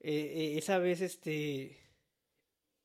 eh, 0.00 0.32
eh, 0.54 0.58
esa 0.58 0.78
vez, 0.78 1.00
este, 1.00 1.78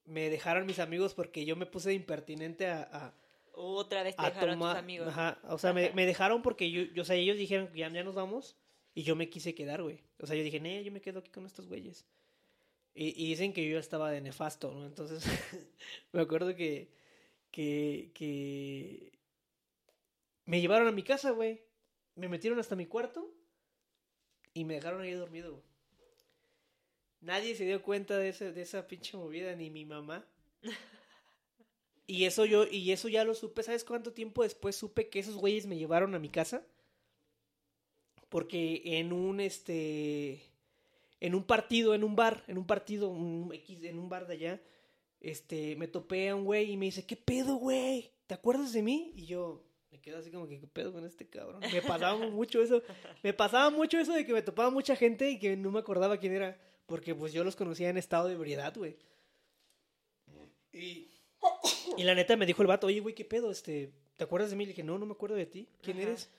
me 0.05 0.29
dejaron 0.29 0.65
mis 0.65 0.79
amigos 0.79 1.13
porque 1.13 1.45
yo 1.45 1.55
me 1.55 1.65
puse 1.65 1.89
de 1.89 1.95
impertinente 1.95 2.67
a, 2.67 2.81
a, 2.91 3.13
Otra 3.53 4.03
vez 4.03 4.15
te 4.15 4.21
a 4.21 4.29
dejaron 4.29 4.49
tus 4.55 4.59
tomar. 4.59 4.77
amigos. 4.77 5.07
Ajá, 5.09 5.39
o 5.43 5.57
sea, 5.57 5.71
me, 5.73 5.91
me 5.91 6.05
dejaron 6.05 6.41
porque 6.41 6.71
yo, 6.71 6.81
yo, 6.93 7.03
o 7.03 7.05
sea, 7.05 7.15
ellos 7.15 7.37
dijeron 7.37 7.67
que 7.67 7.79
ya, 7.79 7.89
ya 7.89 8.03
nos 8.03 8.15
vamos 8.15 8.57
y 8.97 9.03
yo 9.03 9.15
me 9.15 9.29
quise 9.29 9.53
quedar, 9.53 9.83
güey. 9.83 9.99
O 10.17 10.25
sea, 10.25 10.35
yo 10.35 10.41
dije, 10.43 10.59
nee, 10.59 10.83
yo 10.83 10.91
me 10.91 11.01
quedo 11.01 11.19
aquí 11.19 11.29
con 11.29 11.45
estos 11.45 11.67
güeyes. 11.67 12.03
Y, 12.95 13.09
y 13.09 13.27
dicen 13.27 13.53
que 13.53 13.63
yo 13.63 13.73
ya 13.73 13.79
estaba 13.79 14.09
de 14.09 14.21
nefasto, 14.21 14.71
¿no? 14.71 14.87
Entonces, 14.87 15.23
me 16.13 16.21
acuerdo 16.21 16.55
que, 16.55 16.89
que, 17.51 18.09
que 18.15 19.11
me 20.45 20.61
llevaron 20.61 20.87
a 20.87 20.91
mi 20.91 21.03
casa, 21.03 21.29
güey. 21.29 21.61
Me 22.15 22.27
metieron 22.27 22.57
hasta 22.57 22.75
mi 22.75 22.87
cuarto 22.87 23.31
y 24.55 24.65
me 24.65 24.73
dejaron 24.73 25.01
ahí 25.01 25.11
dormido, 25.11 25.51
güey. 25.51 25.63
Nadie 27.21 27.55
se 27.55 27.65
dio 27.65 27.83
cuenta 27.83 28.17
de, 28.17 28.29
ese, 28.29 28.51
de 28.51 28.63
esa 28.63 28.87
pinche 28.87 29.15
movida, 29.15 29.55
ni 29.55 29.69
mi 29.69 29.85
mamá. 29.85 30.25
Y 32.09 32.23
eso 32.23 32.45
yo, 32.45 32.65
y 32.65 32.93
eso 32.93 33.09
ya 33.09 33.25
lo 33.25 33.35
supe. 33.35 33.63
¿Sabes 33.63 33.83
cuánto 33.83 34.13
tiempo 34.13 34.41
después 34.41 34.77
supe 34.77 35.09
que 35.09 35.19
esos 35.19 35.35
güeyes 35.35 35.65
me 35.65 35.77
llevaron 35.77 36.15
a 36.15 36.19
mi 36.19 36.29
casa? 36.29 36.65
Porque 38.29 38.81
en 38.83 39.13
un 39.13 39.39
este. 39.39 40.41
En 41.19 41.33
un 41.33 41.43
partido, 41.43 41.95
en 41.95 42.03
un 42.03 42.15
bar, 42.15 42.43
en 42.47 42.57
un 42.57 42.67
partido, 42.67 43.09
un 43.09 43.51
X, 43.51 43.83
en 43.83 43.97
un 43.97 44.07
bar 44.07 44.27
de 44.27 44.33
allá, 44.33 44.61
este, 45.19 45.75
me 45.75 45.87
topé 45.87 46.29
a 46.29 46.35
un 46.35 46.45
güey 46.45 46.71
y 46.71 46.77
me 46.77 46.85
dice, 46.85 47.05
¿qué 47.05 47.15
pedo, 47.15 47.55
güey? 47.55 48.11
¿Te 48.27 48.35
acuerdas 48.35 48.71
de 48.71 48.83
mí? 48.83 49.13
Y 49.15 49.25
yo 49.25 49.63
me 49.91 49.99
quedo 49.99 50.19
así 50.19 50.29
como 50.29 50.47
que, 50.47 50.59
¿qué 50.59 50.67
pedo 50.67 50.93
con 50.93 51.05
este 51.05 51.27
cabrón? 51.27 51.61
Me 51.73 51.81
pasaba 51.81 52.17
mucho 52.29 52.61
eso, 52.61 52.83
me 53.23 53.33
pasaba 53.33 53.71
mucho 53.71 53.97
eso 53.97 54.13
de 54.13 54.25
que 54.25 54.33
me 54.33 54.43
topaba 54.43 54.69
mucha 54.69 54.95
gente 54.95 55.29
y 55.31 55.39
que 55.39 55.57
no 55.57 55.71
me 55.71 55.79
acordaba 55.79 56.17
quién 56.17 56.33
era, 56.33 56.59
porque 56.85 57.15
pues 57.15 57.33
yo 57.33 57.43
los 57.43 57.55
conocía 57.55 57.89
en 57.89 57.97
estado 57.97 58.27
de 58.27 58.35
ebriedad, 58.35 58.75
güey. 58.75 58.95
Y, 60.71 61.07
y 61.97 62.03
la 62.03 62.13
neta 62.13 62.35
me 62.35 62.45
dijo 62.45 62.61
el 62.61 62.67
vato, 62.67 62.87
oye, 62.87 62.99
güey, 62.99 63.15
¿qué 63.15 63.25
pedo? 63.25 63.49
Este, 63.49 63.91
¿te 64.15 64.23
acuerdas 64.23 64.51
de 64.51 64.55
mí? 64.55 64.65
Le 64.65 64.69
dije, 64.69 64.83
no, 64.83 64.99
no 64.99 65.05
me 65.05 65.13
acuerdo 65.13 65.35
de 65.35 65.47
ti. 65.47 65.67
¿Quién 65.81 65.97
Ajá. 65.97 66.07
eres? 66.07 66.29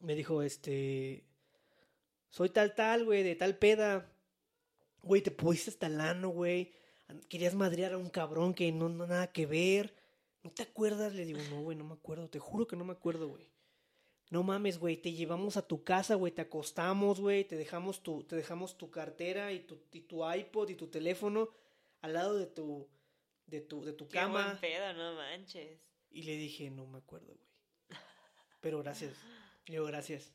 Me 0.00 0.14
dijo, 0.14 0.42
este, 0.42 1.24
soy 2.30 2.50
tal, 2.50 2.74
tal, 2.74 3.04
güey, 3.04 3.22
de 3.22 3.34
tal 3.34 3.56
peda. 3.56 4.10
Güey, 5.02 5.22
te 5.22 5.30
pusiste 5.30 5.70
hasta 5.70 5.86
el 5.86 6.00
ano, 6.00 6.28
güey. 6.30 6.72
Querías 7.28 7.54
madrear 7.54 7.94
a 7.94 7.98
un 7.98 8.10
cabrón 8.10 8.54
que 8.54 8.70
no, 8.72 8.88
no 8.88 9.06
nada 9.06 9.32
que 9.32 9.46
ver. 9.46 9.94
¿No 10.42 10.50
te 10.50 10.62
acuerdas? 10.62 11.14
Le 11.14 11.24
digo, 11.24 11.40
no, 11.50 11.62
güey, 11.62 11.76
no 11.76 11.84
me 11.84 11.94
acuerdo. 11.94 12.28
Te 12.28 12.38
juro 12.38 12.66
que 12.66 12.76
no 12.76 12.84
me 12.84 12.92
acuerdo, 12.92 13.28
güey. 13.28 13.50
No 14.30 14.42
mames, 14.42 14.78
güey, 14.78 14.98
te 14.98 15.12
llevamos 15.12 15.56
a 15.56 15.66
tu 15.66 15.84
casa, 15.84 16.14
güey, 16.14 16.32
te 16.32 16.42
acostamos, 16.42 17.18
güey, 17.18 17.44
te 17.44 17.56
dejamos 17.56 18.02
tu, 18.02 18.24
te 18.24 18.36
dejamos 18.36 18.76
tu 18.76 18.90
cartera 18.90 19.52
y 19.52 19.60
tu, 19.60 19.78
y 19.90 20.02
tu 20.02 20.30
iPod 20.30 20.68
y 20.68 20.74
tu 20.74 20.88
teléfono 20.88 21.48
al 22.02 22.12
lado 22.12 22.36
de 22.36 22.46
tu, 22.46 22.86
de 23.46 23.62
tu, 23.62 23.82
de 23.86 23.94
tu 23.94 24.06
Qué 24.06 24.18
cama. 24.18 24.44
buen 24.44 24.58
pedo, 24.58 24.92
no 24.92 25.14
manches. 25.14 25.80
Y 26.10 26.24
le 26.24 26.36
dije, 26.36 26.70
no 26.70 26.86
me 26.86 26.98
acuerdo, 26.98 27.28
güey. 27.28 27.98
Pero 28.60 28.82
gracias. 28.82 29.14
Digo, 29.68 29.84
gracias. 29.86 30.32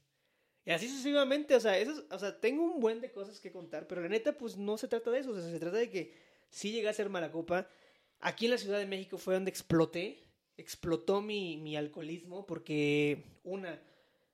Y 0.65 0.71
así 0.71 0.87
sucesivamente, 0.87 1.55
o 1.55 1.59
sea, 1.59 1.77
eso, 1.77 1.91
es- 1.91 2.03
o 2.09 2.19
sea, 2.19 2.39
tengo 2.39 2.63
un 2.63 2.79
buen 2.79 3.01
de 3.01 3.11
cosas 3.11 3.39
que 3.39 3.51
contar, 3.51 3.87
pero 3.87 4.01
la 4.01 4.09
neta, 4.09 4.37
pues 4.37 4.57
no 4.57 4.77
se 4.77 4.87
trata 4.87 5.11
de 5.11 5.19
eso, 5.19 5.31
o 5.31 5.39
sea, 5.39 5.49
se 5.51 5.59
trata 5.59 5.77
de 5.77 5.89
que 5.89 6.13
sí 6.49 6.71
llegué 6.71 6.87
a 6.89 6.93
ser 6.93 7.09
mala 7.09 7.31
copa. 7.31 7.67
Aquí 8.19 8.45
en 8.45 8.51
la 8.51 8.57
Ciudad 8.57 8.79
de 8.79 8.85
México 8.85 9.17
fue 9.17 9.33
donde 9.33 9.49
exploté, 9.51 10.19
explotó 10.57 11.21
mi, 11.21 11.57
mi 11.57 11.75
alcoholismo, 11.75 12.45
porque 12.45 13.23
una, 13.43 13.81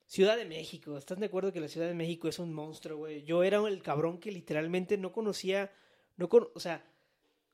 Ciudad 0.08 0.38
de 0.38 0.46
México, 0.46 0.98
¿estás 0.98 1.20
de 1.20 1.28
acuerdo 1.28 1.54
que 1.54 1.60
la 1.60 1.68
Ciudad 1.68 1.88
de 1.88 1.94
México 1.94 2.28
es 2.28 2.40
un 2.40 2.52
monstruo, 2.54 2.98
güey? 2.98 3.24
Yo 3.24 3.44
era 3.44 3.60
el 3.68 3.84
cabrón 3.84 4.20
que 4.20 4.32
literalmente 4.32 4.98
no 4.98 5.12
conocía, 5.14 5.72
no 6.18 6.30
con, 6.30 6.50
o 6.56 6.60
sea, 6.60 6.84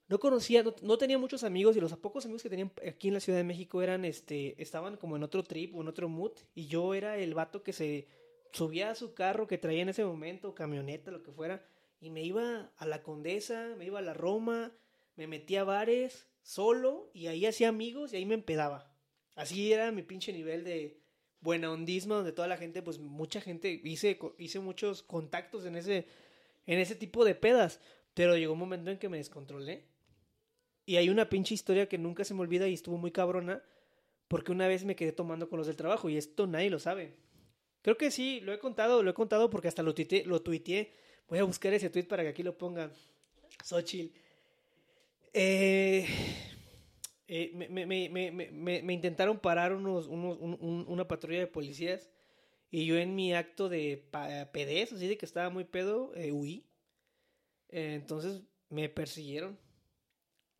no 0.08 0.20
conocía, 0.20 0.62
no, 0.64 0.76
no 0.82 0.98
tenía 0.98 1.18
muchos 1.18 1.44
amigos 1.44 1.76
y 1.76 1.82
los 1.82 1.96
pocos 1.98 2.26
amigos 2.26 2.44
que 2.44 2.50
tenían 2.50 2.72
aquí 2.88 3.08
en 3.08 3.16
la 3.16 3.20
Ciudad 3.20 3.40
de 3.40 3.44
México 3.44 3.82
eran, 3.82 4.06
este, 4.06 4.62
estaban 4.62 4.98
como 4.98 5.16
en 5.16 5.24
otro 5.24 5.44
trip 5.44 5.76
o 5.76 5.82
en 5.82 5.88
otro 5.88 6.10
mood 6.10 6.34
y 6.54 6.68
yo 6.68 6.94
era 6.94 7.18
el 7.18 7.34
vato 7.34 7.64
que 7.64 7.74
se 7.74 8.08
subía 8.52 8.92
a 8.92 8.96
su 8.96 9.14
carro 9.14 9.48
que 9.48 9.58
traía 9.58 9.82
en 9.82 9.90
ese 9.90 10.06
momento, 10.06 10.54
camioneta, 10.54 11.12
lo 11.12 11.24
que 11.24 11.32
fuera, 11.32 11.66
y 12.00 12.10
me 12.10 12.24
iba 12.24 12.72
a 12.78 12.86
la 12.86 13.02
Condesa, 13.02 13.74
me 13.78 13.86
iba 13.86 14.00
a 14.00 14.04
la 14.04 14.14
Roma, 14.14 14.72
me 15.16 15.28
metía 15.28 15.62
a 15.62 15.66
bares 15.66 16.28
solo 16.42 17.10
y 17.14 17.28
ahí 17.28 17.46
hacía 17.46 17.70
amigos 17.70 18.14
y 18.14 18.18
ahí 18.18 18.26
me 18.26 18.36
empedaba. 18.36 18.94
Así 19.34 19.74
era 19.74 19.92
mi 19.92 20.04
pinche 20.04 20.32
nivel 20.32 20.64
de 20.64 21.02
buena 21.42 21.72
ondismo 21.72 22.16
donde 22.16 22.32
toda 22.32 22.48
la 22.48 22.58
gente, 22.58 22.82
pues 22.82 23.00
mucha 23.00 23.42
gente, 23.42 23.82
hice, 23.84 24.20
hice 24.38 24.60
muchos 24.60 25.04
contactos 25.04 25.66
en 25.66 25.76
ese, 25.76 26.08
en 26.66 26.80
ese 26.80 26.96
tipo 26.96 27.26
de 27.26 27.36
pedas, 27.36 27.82
pero 28.14 28.38
llegó 28.38 28.54
un 28.54 28.60
momento 28.60 28.92
en 28.92 29.00
que 29.00 29.10
me 29.10 29.18
descontrolé 29.18 29.95
y 30.86 30.98
hay 30.98 31.10
una 31.10 31.30
pinche 31.30 31.54
historia 31.54 31.88
que 31.88 31.98
nunca 31.98 32.24
se 32.24 32.34
me 32.34 32.42
olvida 32.42 32.68
y 32.68 32.74
estuvo 32.74 32.98
muy 32.98 33.12
cabrona, 33.12 33.64
porque 34.28 34.52
una 34.52 34.68
vez 34.68 34.86
me 34.86 34.96
quedé 34.96 35.12
tomando 35.12 35.50
con 35.50 35.58
los 35.58 35.68
del 35.68 35.76
trabajo 35.76 36.10
y 36.10 36.18
esto 36.18 36.48
nadie 36.48 36.70
lo 36.70 36.80
sabe. 36.80 37.16
Creo 37.82 37.98
que 37.98 38.12
sí, 38.12 38.40
lo 38.42 38.54
he 38.54 38.60
contado, 38.60 39.04
lo 39.04 39.12
he 39.12 39.14
contado 39.14 39.50
porque 39.50 39.68
hasta 39.68 39.84
lo 39.84 39.94
tuiteé, 39.94 40.26
lo 40.26 40.42
tuiteé. 40.42 40.94
Voy 41.28 41.40
a 41.40 41.44
buscar 41.44 41.74
ese 41.74 41.90
tweet 41.90 42.06
para 42.06 42.24
que 42.24 42.30
aquí 42.30 42.44
lo 42.44 42.58
ponga. 42.58 42.92
Xochitl. 43.64 44.16
Eh, 45.34 46.08
eh, 47.28 47.52
me, 47.54 47.86
me, 47.86 48.10
me, 48.10 48.82
me, 48.82 48.94
intentaron 48.94 49.40
parar 49.40 49.74
unos, 49.74 50.08
unos 50.08 50.38
una 50.40 51.08
patrulla 51.08 51.40
de 51.40 51.48
policías 51.48 52.10
y 52.72 52.86
yo 52.86 52.98
en 52.98 53.16
mi 53.16 53.34
acto 53.34 53.68
de 53.68 54.08
pedez, 54.54 54.94
así 54.94 55.08
de 55.08 55.18
que 55.18 55.26
estaba 55.26 55.50
muy 55.50 55.66
pedo, 55.66 56.14
eh, 56.16 56.32
huí. 56.32 56.66
entonces 57.70 58.44
me 58.70 58.88
persiguieron 58.88 59.58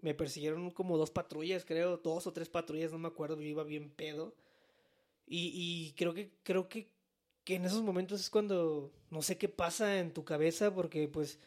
me 0.06 0.14
persiguieron 0.14 0.70
como 0.70 1.00
dos 1.00 1.10
patrullas, 1.10 1.66
creo, 1.66 1.98
dos 1.98 2.28
o 2.28 2.32
tres 2.32 2.48
patrullas, 2.48 2.92
no 2.92 3.00
me 3.00 3.08
acuerdo, 3.08 3.42
yo 3.42 3.48
iba 3.48 3.64
bien 3.64 3.90
pedo. 3.90 4.36
Y, 5.26 5.52
y 5.56 5.94
creo 5.94 6.14
que, 6.14 6.30
creo 6.44 6.70
que, 6.70 6.92
que 7.44 7.56
en 7.56 7.66
esos 7.66 7.82
momentos 7.82 8.22
es 8.22 8.30
cuando 8.30 8.94
no 9.10 9.24
sé 9.24 9.40
qué 9.40 9.50
pasa 9.50 9.98
en 9.98 10.14
tu 10.14 10.24
cabeza, 10.24 10.72
porque 10.76 11.08
pues, 11.08 11.40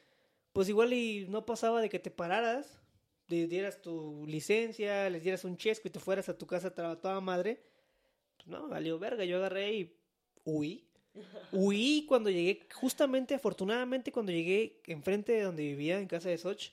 pues 0.53 0.68
igual 0.68 0.92
y 0.92 1.27
no 1.29 1.47
pasaba 1.47 1.81
de 1.81 1.88
que 1.88 2.01
te 2.01 2.11
pararas, 2.11 2.81
le 3.29 3.47
dieras 3.47 3.81
tu 3.81 4.27
licencia, 4.27 5.09
les 5.09 5.23
dieras 5.23 5.44
un 5.44 5.57
chesco 5.57 5.87
y 5.87 5.92
te 5.92 6.01
fueras 6.01 6.29
a 6.29 6.37
tu 6.37 6.49
casa 6.49 6.75
a 6.77 6.97
toda 6.97 7.21
madre. 7.21 7.62
Pues 8.38 8.49
no, 8.49 8.66
valió 8.66 8.99
verga, 8.99 9.25
yo 9.25 9.37
agarré 9.37 9.73
y 9.73 9.97
huí. 10.42 10.85
Huí 11.53 12.07
cuando 12.09 12.29
llegué, 12.29 12.66
justamente, 12.75 13.37
afortunadamente, 13.37 14.11
cuando 14.11 14.33
llegué 14.33 14.83
enfrente 14.88 15.31
de 15.31 15.42
donde 15.42 15.62
vivía, 15.62 16.01
en 16.01 16.09
casa 16.09 16.29
de 16.29 16.38
Soch, 16.38 16.71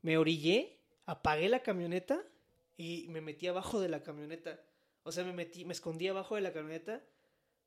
me 0.00 0.16
orillé 0.16 0.77
apagué 1.08 1.48
la 1.48 1.62
camioneta 1.62 2.22
y 2.76 3.06
me 3.08 3.22
metí 3.22 3.46
abajo 3.46 3.80
de 3.80 3.88
la 3.88 4.02
camioneta. 4.02 4.60
O 5.04 5.10
sea, 5.10 5.24
me 5.24 5.32
metí, 5.32 5.64
me 5.64 5.72
escondí 5.72 6.06
abajo 6.06 6.34
de 6.34 6.42
la 6.42 6.52
camioneta 6.52 7.02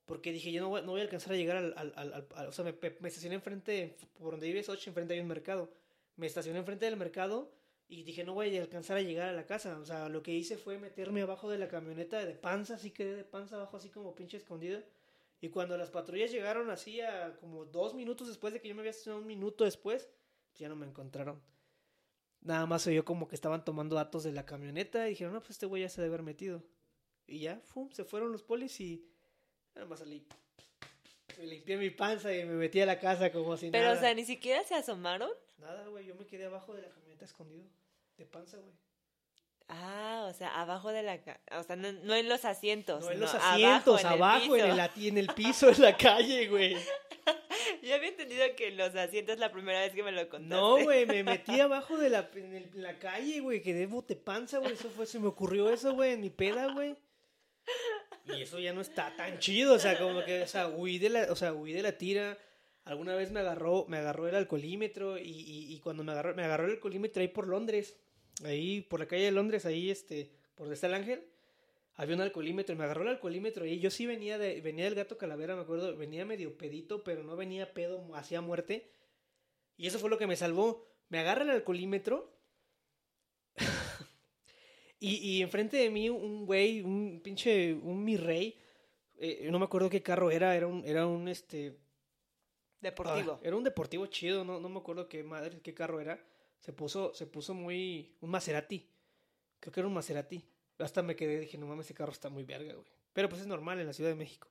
porque 0.06 0.32
dije, 0.32 0.52
yo 0.52 0.62
no 0.62 0.70
voy, 0.70 1.00
a 1.00 1.04
alcanzar 1.04 1.34
a 1.34 1.36
llegar 1.36 1.58
al... 1.58 2.28
o 2.48 2.52
sea, 2.52 2.64
me, 2.64 2.74
me, 3.00 3.08
estacioné 3.08 3.36
enfrente, 3.36 3.98
por 4.20 4.32
donde 4.32 4.46
vives 4.46 4.70
8, 4.70 4.92
enfrente 4.92 5.16
hay 5.16 5.22
un 5.22 5.28
mercado. 5.28 5.74
Me 6.18 6.28
estacioné 6.28 6.60
enfrente 6.60 6.86
del 6.86 6.98
mercado 6.98 7.52
y 7.88 8.04
dije, 8.04 8.24
no 8.24 8.36
voy 8.36 8.56
a 8.56 8.62
alcanzar 8.62 8.98
a 8.98 9.02
llegar 9.02 9.30
a 9.30 9.34
la 9.34 9.48
casa. 9.48 9.80
O 9.80 9.86
sea, 9.86 10.08
lo 10.08 10.22
que 10.22 10.34
hice 10.34 10.56
fue 10.56 10.78
meterme 10.78 11.24
abajo 11.24 11.50
de 11.50 11.58
la 11.58 11.68
camioneta 11.68 12.24
de 12.24 12.36
panza, 12.36 12.76
así 12.76 12.92
quedé 12.92 13.16
de 13.16 13.24
panza 13.24 13.56
abajo, 13.56 13.78
así 13.78 13.90
como 13.90 14.14
pinche 14.14 14.38
escondido. 14.38 14.84
Y 15.42 15.50
cuando 15.50 15.76
las 15.80 15.90
patrullas 15.90 16.32
llegaron 16.32 16.70
así 16.70 17.02
a 17.02 17.36
como 17.40 17.66
dos 17.66 17.96
minutos 17.96 18.28
después 18.28 18.54
de 18.54 18.62
que 18.62 18.68
yo 18.68 18.76
me 18.76 18.82
había 18.82 18.92
estacionado 18.92 19.22
un 19.22 19.28
minuto 19.28 19.64
después, 19.64 20.10
pues 20.52 20.60
ya 20.60 20.70
no 20.70 20.76
me 20.76 20.86
encontraron. 20.86 21.42
Nada 22.42 22.66
más 22.66 22.88
oyó 22.88 23.06
como 23.06 23.28
que 23.28 23.36
estaban 23.36 23.64
tomando 23.64 23.96
datos 23.96 24.24
de 24.24 24.32
la 24.32 24.46
camioneta 24.46 25.06
y 25.08 25.12
dijeron, 25.12 25.34
no, 25.34 25.40
pues 25.40 25.52
este 25.52 25.68
güey 25.68 25.84
ya 25.84 25.90
se 25.90 26.02
debe 26.02 26.16
haber 26.16 26.24
metido. 26.24 26.64
Y 27.28 27.40
ya, 27.40 27.60
fum, 27.66 27.90
se 27.92 28.04
fueron 28.04 28.32
los 28.32 28.42
polis 28.42 28.80
y 28.82 29.06
nada 29.76 29.88
más 29.88 30.00
salí. 30.00 30.26
Me 31.38 31.46
limpié 31.46 31.78
mi 31.78 31.92
panza 31.92 32.34
y 32.36 32.44
me 32.44 32.56
metí 32.56 32.82
a 32.82 32.86
la 32.86 33.00
casa 33.00 33.32
como 33.32 33.56
si 33.58 33.70
nada. 33.70 33.84
Pero, 33.84 33.98
o 33.98 34.02
sea, 34.02 34.14
ni 34.14 34.26
siquiera 34.26 34.64
se 34.64 34.76
asomaron. 34.76 35.30
Nada, 35.60 35.88
güey, 35.88 36.06
yo 36.06 36.16
me 36.16 36.26
quedé 36.26 36.46
abajo 36.46 36.74
de 36.74 36.82
la 36.82 36.90
camioneta 36.90 37.26
escondido. 37.26 37.64
De 38.18 38.26
panza, 38.26 38.58
güey. 38.58 38.74
Ah, 39.70 40.28
o 40.30 40.34
sea, 40.34 40.60
abajo 40.60 40.92
de 40.92 41.04
la... 41.04 41.20
O 41.58 41.64
sea, 41.64 41.78
no, 41.78 41.88
en 41.88 42.28
los 42.28 42.44
asientos. 42.44 43.06
No 43.06 43.12
en 43.12 43.22
los 43.22 43.34
asientos, 43.34 44.04
abajo, 44.04 44.58
en, 44.58 44.72
el, 44.72 44.80
en 44.98 45.18
el 45.18 45.28
piso, 45.34 45.70
en 45.70 45.82
la 45.82 45.96
calle, 45.96 46.48
güey. 46.48 46.76
Yo 47.88 47.96
había 47.96 48.10
entendido 48.10 48.46
que 48.56 48.72
los 48.72 48.96
asientos 48.96 49.39
la 49.39 49.52
primera 49.52 49.82
vez 49.82 49.94
que 49.94 50.04
me 50.04 50.12
lo 50.12 50.30
contaste. 50.30 50.56
No, 50.56 50.84
güey, 50.84 51.06
me 51.06 51.24
metí 51.24 51.60
abajo 51.60 51.98
de 51.98 52.10
la, 52.10 52.30
en, 52.36 52.70
la 52.76 53.00
calle, 53.00 53.39
güey, 53.39 53.62
quedé 53.62 53.88
bote 53.88 54.15
panza, 54.15 54.60
güey. 54.60 54.74
Eso 54.74 54.89
fue, 54.89 55.06
se 55.06 55.20
me 55.20 55.28
ocurrió 55.28 55.70
eso, 55.70 55.94
güey, 55.94 56.13
en 56.13 56.22
mi 56.22 56.30
peda, 56.30 56.72
güey. 56.74 56.96
Y 58.26 58.41
eso 58.41 58.60
ya 58.60 58.74
no 58.74 58.82
está 58.82 59.15
tan 59.15 59.39
chido, 59.39 59.74
o 59.74 59.80
sea, 59.80 59.98
como 59.98 60.24
que, 60.24 60.44
o 60.44 60.48
sea, 60.48 60.67
huí 60.67 61.00
de 61.00 61.10
la, 61.10 61.32
o 61.32 61.36
sea, 61.36 61.54
huí 61.54 61.74
de 61.74 61.82
la 61.82 61.98
tira. 61.98 62.38
Alguna 62.84 63.15
vez 63.15 63.32
me 63.32 63.39
agarró, 63.39 63.86
me 63.88 63.98
agarró 63.98 64.28
el 64.28 64.36
alcoholímetro 64.36 65.17
y, 65.17 65.30
y, 65.30 65.74
y 65.74 65.80
cuando 65.80 66.04
me 66.04 66.12
agarró, 66.12 66.36
me 66.36 66.44
agarró 66.44 66.65
el 66.65 66.72
alcoholímetro 66.72 67.22
ahí 67.22 67.28
por 67.28 67.48
Londres, 67.48 67.96
ahí 68.44 68.82
por 68.82 69.00
la 69.00 69.08
calle 69.08 69.26
de 69.26 69.32
Londres, 69.32 69.65
ahí 69.65 69.91
este, 69.91 70.32
por 70.56 70.65
donde 70.65 70.76
está 70.76 70.88
el 70.88 70.96
ángel 70.96 71.31
había 72.02 72.16
un 72.16 72.22
alcoholímetro 72.22 72.74
y 72.74 72.78
me 72.78 72.84
agarró 72.86 73.04
el 73.04 73.10
alcoholímetro 73.10 73.64
y 73.66 73.80
yo 73.80 73.92
sí 73.92 74.08
venía 74.08 74.40
de 74.40 74.60
venía 74.62 74.86
del 74.86 74.96
gato 74.96 75.20
calavera, 75.20 75.56
me 75.56 75.62
acuerdo, 75.62 75.96
venía 75.96 76.26
medio 76.26 76.58
pedito, 76.58 77.04
pero 77.04 77.24
no 77.24 77.36
venía 77.36 77.74
pedo 77.74 78.16
hacía 78.16 78.42
muerte. 78.42 78.92
Y 79.78 79.86
eso 79.86 80.00
fue 80.00 80.10
lo 80.10 80.18
que 80.18 80.26
me 80.26 80.36
salvó. 80.36 80.88
Me 81.10 81.20
agarra 81.20 81.44
el 81.44 81.52
alcoholímetro 81.52 82.34
y, 85.00 85.16
y 85.18 85.42
enfrente 85.44 85.78
de 85.78 85.92
mí 85.92 86.10
un 86.10 86.48
güey, 86.48 86.82
un 86.82 87.22
pinche, 87.24 87.74
un 87.74 88.04
mi 88.04 88.18
rey, 88.18 88.58
eh, 89.18 89.48
no 89.52 89.60
me 89.60 89.66
acuerdo 89.66 89.88
qué 89.88 90.02
carro 90.02 90.32
era, 90.32 90.56
era 90.56 90.66
un, 90.66 90.84
era 90.84 91.06
un 91.06 91.28
este... 91.28 91.78
Deportivo. 92.80 93.34
Ah, 93.34 93.40
era 93.44 93.56
un 93.56 93.64
deportivo 93.64 94.08
chido, 94.08 94.44
no, 94.44 94.60
no 94.60 94.68
me 94.68 94.80
acuerdo 94.80 95.08
qué 95.08 95.24
madre, 95.24 95.62
qué 95.62 95.76
carro 95.76 96.02
era. 96.02 96.20
Se 96.60 96.74
puso, 96.74 97.14
se 97.14 97.28
puso 97.28 97.54
muy... 97.54 98.18
un 98.22 98.32
Maserati. 98.32 98.90
Creo 99.60 99.72
que 99.72 99.80
era 99.80 99.88
un 99.88 99.94
Maserati. 99.94 100.44
Hasta 100.82 101.02
me 101.02 101.15
quedé, 101.15 101.39
dije, 101.39 101.58
no 101.58 101.67
mames, 101.67 101.86
ese 101.86 101.94
carro 101.94 102.12
está 102.12 102.30
muy 102.30 102.44
verga, 102.44 102.74
güey. 102.74 102.88
Pero 103.13 103.30
pues 103.30 103.41
es 103.41 103.48
normal 103.48 103.80
en 103.80 103.88
la 103.88 103.94
Ciudad 103.94 104.10
de 104.10 104.15
México. 104.15 104.50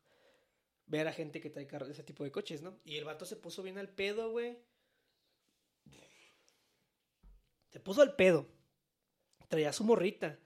Ver 0.86 1.06
a 1.08 1.12
gente 1.12 1.40
que 1.40 1.50
trae 1.50 1.66
carro, 1.66 1.86
ese 1.86 2.02
tipo 2.02 2.24
de 2.24 2.32
coches, 2.32 2.62
¿no? 2.62 2.78
Y 2.84 2.96
el 2.96 3.04
vato 3.04 3.24
se 3.24 3.36
puso 3.36 3.62
bien 3.62 3.78
al 3.78 3.88
pedo, 3.88 4.30
güey. 4.30 4.58
Se 7.70 7.80
puso 7.80 8.02
al 8.02 8.16
pedo. 8.16 8.46
Traía 9.48 9.72
su 9.72 9.84
morrita. 9.84 10.38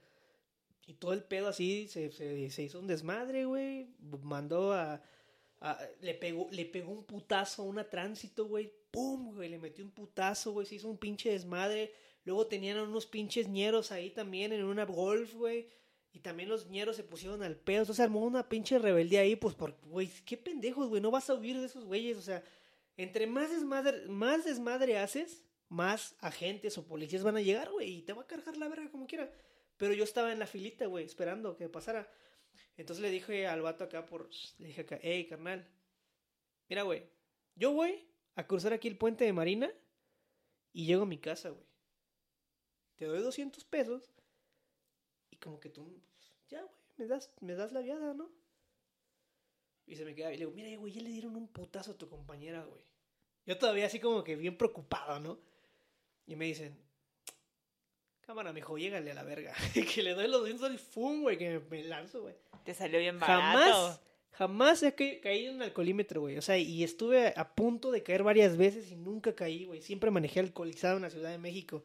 Y 0.87 0.93
todo 0.93 1.13
el 1.13 1.23
pedo 1.23 1.47
así 1.47 1.87
se, 1.87 2.11
se, 2.11 2.63
hizo 2.63 2.79
un 2.79 2.87
desmadre, 2.87 3.45
güey. 3.45 3.89
Mandó 4.21 4.73
a, 4.73 5.01
le, 6.01 6.13
pegó, 6.13 6.47
le 6.51 6.65
pegó 6.65 6.91
un 6.91 7.05
putazo 7.05 7.63
a 7.63 7.65
una 7.65 7.89
tránsito, 7.89 8.45
güey. 8.45 8.71
¡Pum! 8.91 9.35
Güey, 9.35 9.49
le 9.49 9.57
metió 9.57 9.83
un 9.83 9.91
putazo, 9.91 10.51
güey. 10.51 10.67
Se 10.67 10.75
hizo 10.75 10.87
un 10.87 10.97
pinche 10.97 11.31
desmadre. 11.31 11.91
Luego 12.25 12.47
tenían 12.47 12.79
unos 12.79 13.05
pinches 13.05 13.47
ñeros 13.47 13.91
ahí 13.91 14.09
también 14.09 14.51
en 14.51 14.63
una 14.63 14.83
golf, 14.83 15.35
güey. 15.35 15.69
Y 16.11 16.19
también 16.19 16.49
los 16.49 16.67
ñeros 16.67 16.95
se 16.95 17.03
pusieron 17.03 17.43
al 17.43 17.55
pedo. 17.55 17.81
Entonces 17.81 18.03
armó 18.03 18.21
una 18.21 18.49
pinche 18.49 18.79
rebeldía 18.79 19.21
ahí, 19.21 19.35
pues, 19.35 19.53
por, 19.53 19.77
güey, 19.83 20.09
qué 20.25 20.35
pendejos, 20.35 20.89
güey. 20.89 21.01
No 21.01 21.11
vas 21.11 21.29
a 21.29 21.35
huir 21.35 21.59
de 21.59 21.67
esos 21.67 21.85
güeyes. 21.85 22.17
O 22.17 22.21
sea, 22.21 22.43
entre 22.97 23.27
más 23.27 23.51
desmadre, 23.51 24.07
más 24.07 24.43
desmadre 24.43 24.97
haces, 24.97 25.43
más 25.69 26.15
agentes 26.19 26.77
o 26.79 26.87
policías 26.87 27.21
van 27.21 27.37
a 27.37 27.41
llegar, 27.41 27.69
güey. 27.69 27.97
Y 27.97 28.01
te 28.01 28.13
va 28.13 28.23
a 28.23 28.27
cargar 28.27 28.57
la 28.57 28.69
verga 28.69 28.89
como 28.89 29.05
quiera. 29.05 29.31
Pero 29.77 29.93
yo 29.93 30.03
estaba 30.03 30.31
en 30.31 30.39
la 30.39 30.47
filita, 30.47 30.87
güey, 30.87 31.05
esperando 31.05 31.55
que 31.55 31.69
pasara. 31.69 32.09
Entonces 32.75 33.03
le 33.03 33.11
dije 33.11 33.45
al 33.45 33.61
vato 33.61 33.83
acá 33.83 34.07
por. 34.07 34.29
Le 34.57 34.67
dije 34.69 34.81
acá, 34.81 34.97
hey, 35.01 35.27
carnal. 35.27 35.69
Mira, 36.69 36.81
güey. 36.81 37.03
Yo 37.55 37.71
voy 37.71 38.03
a 38.35 38.47
cruzar 38.47 38.73
aquí 38.73 38.87
el 38.87 38.97
puente 38.97 39.25
de 39.25 39.33
Marina 39.33 39.71
y 40.73 40.87
llego 40.87 41.03
a 41.03 41.05
mi 41.05 41.19
casa, 41.19 41.49
güey 41.49 41.74
te 42.95 43.05
doy 43.05 43.21
200 43.21 43.63
pesos 43.65 44.11
y 45.31 45.37
como 45.37 45.59
que 45.59 45.69
tú, 45.69 46.01
ya, 46.49 46.61
güey, 46.61 46.75
me 46.97 47.07
das, 47.07 47.33
me 47.41 47.55
das 47.55 47.71
la 47.71 47.81
viada, 47.81 48.13
¿no? 48.13 48.29
Y 49.87 49.95
se 49.95 50.05
me 50.05 50.15
queda 50.15 50.29
y 50.29 50.37
le 50.37 50.45
digo, 50.45 50.51
mira, 50.51 50.75
güey, 50.79 50.93
ya 50.93 51.01
le 51.01 51.09
dieron 51.09 51.35
un 51.35 51.47
putazo 51.47 51.91
a 51.91 51.97
tu 51.97 52.09
compañera, 52.09 52.63
güey. 52.63 52.81
Yo 53.45 53.57
todavía 53.57 53.85
así 53.85 53.99
como 53.99 54.23
que 54.23 54.35
bien 54.35 54.57
preocupado, 54.57 55.19
¿no? 55.19 55.39
Y 56.25 56.35
me 56.35 56.45
dicen, 56.45 56.75
cámara, 58.21 58.51
mijo, 58.51 58.77
llégale 58.77 59.11
a 59.11 59.13
la 59.13 59.23
verga. 59.23 59.53
que 59.93 60.01
le 60.01 60.15
doy 60.15 60.27
los 60.27 60.41
200 60.41 60.73
y 60.73 60.77
¡fum, 60.77 61.21
güey! 61.21 61.37
Que 61.37 61.59
me, 61.59 61.83
lanzo, 61.83 62.23
güey. 62.23 62.35
Te 62.63 62.73
salió 62.73 62.99
bien 62.99 63.19
barato. 63.19 63.59
Jamás, 63.59 64.01
jamás 64.31 64.83
he 64.83 64.95
caído 64.95 65.51
en 65.51 65.57
un 65.57 65.61
alcoholímetro, 65.61 66.21
güey. 66.21 66.37
O 66.37 66.41
sea, 66.41 66.57
y 66.57 66.83
estuve 66.83 67.33
a 67.35 67.53
punto 67.53 67.91
de 67.91 68.01
caer 68.01 68.23
varias 68.23 68.57
veces 68.57 68.91
y 68.91 68.95
nunca 68.95 69.35
caí, 69.35 69.65
güey. 69.65 69.81
Siempre 69.81 70.09
manejé 70.09 70.39
alcoholizado 70.39 70.95
en 70.97 71.03
la 71.03 71.11
Ciudad 71.11 71.29
de 71.29 71.37
México. 71.37 71.83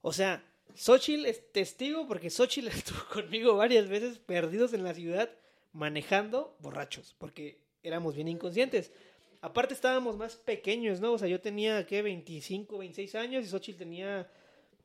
O 0.00 0.12
sea, 0.12 0.44
Xochitl 0.74 1.26
es 1.26 1.52
testigo 1.52 2.06
porque 2.06 2.30
Xochitl 2.30 2.68
estuvo 2.68 3.04
conmigo 3.12 3.56
varias 3.56 3.88
veces 3.88 4.18
perdidos 4.18 4.72
en 4.72 4.84
la 4.84 4.94
ciudad 4.94 5.30
manejando 5.72 6.56
borrachos, 6.60 7.14
porque 7.18 7.60
éramos 7.82 8.14
bien 8.14 8.28
inconscientes. 8.28 8.92
Aparte 9.40 9.74
estábamos 9.74 10.16
más 10.16 10.36
pequeños, 10.36 11.00
¿no? 11.00 11.12
O 11.12 11.18
sea, 11.18 11.28
yo 11.28 11.40
tenía, 11.40 11.86
¿qué? 11.86 12.02
25, 12.02 12.78
26 12.78 13.14
años 13.14 13.44
y 13.44 13.48
Xochitl 13.48 13.78
tenía 13.78 14.30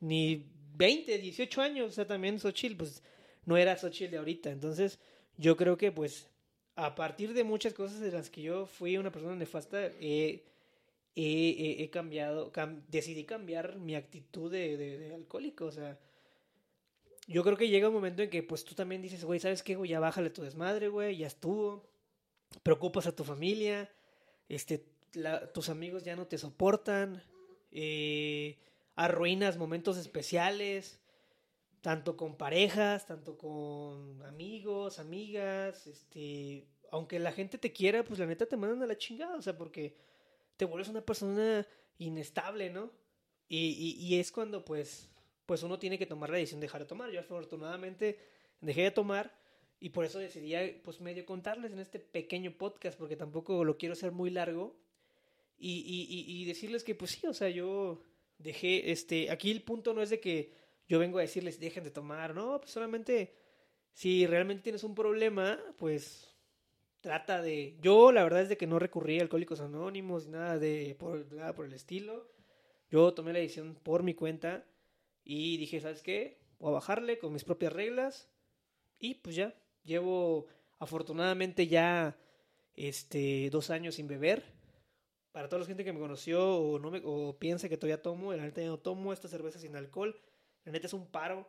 ni 0.00 0.46
20, 0.76 1.18
18 1.18 1.62
años, 1.62 1.90
o 1.90 1.92
sea, 1.92 2.06
también 2.06 2.38
Xochitl, 2.38 2.76
pues 2.76 3.02
no 3.44 3.56
era 3.56 3.76
Xochitl 3.76 4.12
de 4.12 4.18
ahorita. 4.18 4.50
Entonces, 4.50 4.98
yo 5.36 5.56
creo 5.56 5.76
que 5.76 5.90
pues 5.90 6.28
a 6.76 6.94
partir 6.94 7.34
de 7.34 7.44
muchas 7.44 7.72
cosas 7.72 8.00
de 8.00 8.10
las 8.10 8.30
que 8.30 8.42
yo 8.42 8.66
fui 8.66 8.96
una 8.96 9.12
persona 9.12 9.36
nefasta, 9.36 9.90
he, 11.16 11.90
cambiado, 11.90 12.52
decidí 12.88 13.24
cambiar 13.24 13.76
mi 13.76 13.94
actitud 13.94 14.50
de, 14.50 15.12
alcohólico, 15.14 15.66
o 15.66 15.72
sea, 15.72 15.98
yo 17.26 17.42
creo 17.42 17.56
que 17.56 17.68
llega 17.68 17.88
un 17.88 17.94
momento 17.94 18.22
en 18.22 18.30
que 18.30 18.42
pues 18.42 18.64
tú 18.64 18.74
también 18.74 19.00
dices, 19.00 19.24
güey, 19.24 19.40
¿sabes 19.40 19.62
qué, 19.62 19.76
güey? 19.76 19.90
Ya 19.90 20.00
bájale 20.00 20.30
tu 20.30 20.42
desmadre, 20.42 20.88
güey, 20.88 21.16
ya 21.16 21.26
estuvo, 21.26 21.88
preocupas 22.62 23.06
a 23.06 23.16
tu 23.16 23.24
familia, 23.24 23.90
este, 24.48 24.84
tus 25.52 25.68
amigos 25.68 26.04
ya 26.04 26.16
no 26.16 26.26
te 26.26 26.38
soportan, 26.38 27.22
eh, 27.70 28.58
arruinas 28.96 29.56
momentos 29.56 29.96
especiales, 29.96 31.00
tanto 31.80 32.16
con 32.16 32.36
parejas, 32.36 33.06
tanto 33.06 33.38
con 33.38 34.22
amigos, 34.22 34.98
amigas, 34.98 35.86
este, 35.86 36.66
aunque 36.90 37.18
la 37.18 37.32
gente 37.32 37.58
te 37.58 37.72
quiera, 37.72 38.04
pues 38.04 38.18
la 38.18 38.26
neta 38.26 38.46
te 38.46 38.56
mandan 38.56 38.82
a 38.82 38.86
la 38.86 38.98
chingada, 38.98 39.36
o 39.36 39.42
sea, 39.42 39.56
porque 39.56 39.96
te 40.56 40.64
vuelves 40.64 40.88
una 40.88 41.00
persona 41.00 41.66
inestable, 41.98 42.70
¿no? 42.70 42.90
Y, 43.48 43.96
y, 44.00 44.18
es 44.18 44.32
cuando, 44.32 44.64
pues, 44.64 45.10
pues 45.46 45.62
uno 45.62 45.78
tiene 45.78 45.98
que 45.98 46.06
tomar 46.06 46.30
la 46.30 46.38
decisión 46.38 46.60
de 46.60 46.66
dejar 46.66 46.82
de 46.82 46.88
tomar. 46.88 47.10
Yo 47.10 47.20
afortunadamente 47.20 48.18
dejé 48.60 48.82
de 48.82 48.90
tomar 48.90 49.38
y 49.80 49.90
por 49.90 50.04
eso 50.04 50.18
decidí, 50.18 50.54
pues, 50.82 51.00
medio 51.00 51.26
contarles 51.26 51.72
en 51.72 51.78
este 51.78 51.98
pequeño 51.98 52.56
podcast, 52.56 52.98
porque 52.98 53.16
tampoco 53.16 53.64
lo 53.64 53.76
quiero 53.76 53.92
hacer 53.92 54.12
muy 54.12 54.30
largo. 54.30 54.76
Y, 55.56 55.84
y, 55.86 56.42
y 56.42 56.44
decirles 56.46 56.82
que, 56.82 56.94
pues 56.94 57.12
sí, 57.12 57.26
o 57.26 57.34
sea, 57.34 57.48
yo 57.48 58.02
dejé, 58.38 58.90
este, 58.90 59.30
aquí 59.30 59.50
el 59.50 59.62
punto 59.62 59.94
no 59.94 60.02
es 60.02 60.10
de 60.10 60.20
que 60.20 60.52
yo 60.88 60.98
vengo 60.98 61.18
a 61.18 61.22
decirles 61.22 61.60
dejen 61.60 61.84
de 61.84 61.90
tomar, 61.90 62.34
no, 62.34 62.60
pues 62.60 62.72
solamente 62.72 63.34
si 63.92 64.26
realmente 64.26 64.62
tienes 64.62 64.84
un 64.84 64.94
problema, 64.94 65.58
pues 65.78 66.33
trata 67.04 67.42
de... 67.42 67.76
Yo 67.82 68.12
la 68.12 68.22
verdad 68.22 68.40
es 68.40 68.48
de 68.48 68.56
que 68.56 68.66
no 68.66 68.78
recurrí 68.78 69.18
a 69.18 69.22
Alcohólicos 69.22 69.60
Anónimos, 69.60 70.26
nada, 70.26 70.58
de, 70.58 70.96
nada 71.32 71.54
por 71.54 71.66
el 71.66 71.74
estilo. 71.74 72.30
Yo 72.90 73.12
tomé 73.12 73.34
la 73.34 73.40
decisión 73.40 73.74
por 73.82 74.02
mi 74.02 74.14
cuenta 74.14 74.64
y 75.22 75.58
dije, 75.58 75.82
¿sabes 75.82 76.02
qué? 76.02 76.40
Voy 76.58 76.70
a 76.70 76.74
bajarle 76.76 77.18
con 77.18 77.34
mis 77.34 77.44
propias 77.44 77.74
reglas 77.74 78.30
y 78.98 79.16
pues 79.16 79.36
ya, 79.36 79.54
llevo 79.82 80.46
afortunadamente 80.78 81.66
ya 81.66 82.16
este, 82.74 83.50
dos 83.50 83.68
años 83.68 83.96
sin 83.96 84.08
beber. 84.08 84.42
Para 85.30 85.50
toda 85.50 85.60
la 85.60 85.66
gente 85.66 85.84
que 85.84 85.92
me 85.92 86.00
conoció 86.00 86.56
o, 86.56 86.78
no 86.78 86.90
me, 86.90 87.02
o 87.04 87.38
piensa 87.38 87.68
que 87.68 87.76
todavía 87.76 88.00
tomo, 88.00 88.32
la 88.32 88.44
neta 88.44 88.62
ya 88.62 88.68
no 88.68 88.78
tomo 88.78 89.12
esta 89.12 89.28
cerveza 89.28 89.58
sin 89.58 89.76
alcohol. 89.76 90.18
La 90.64 90.72
neta 90.72 90.86
es 90.86 90.94
un 90.94 91.06
paro. 91.06 91.46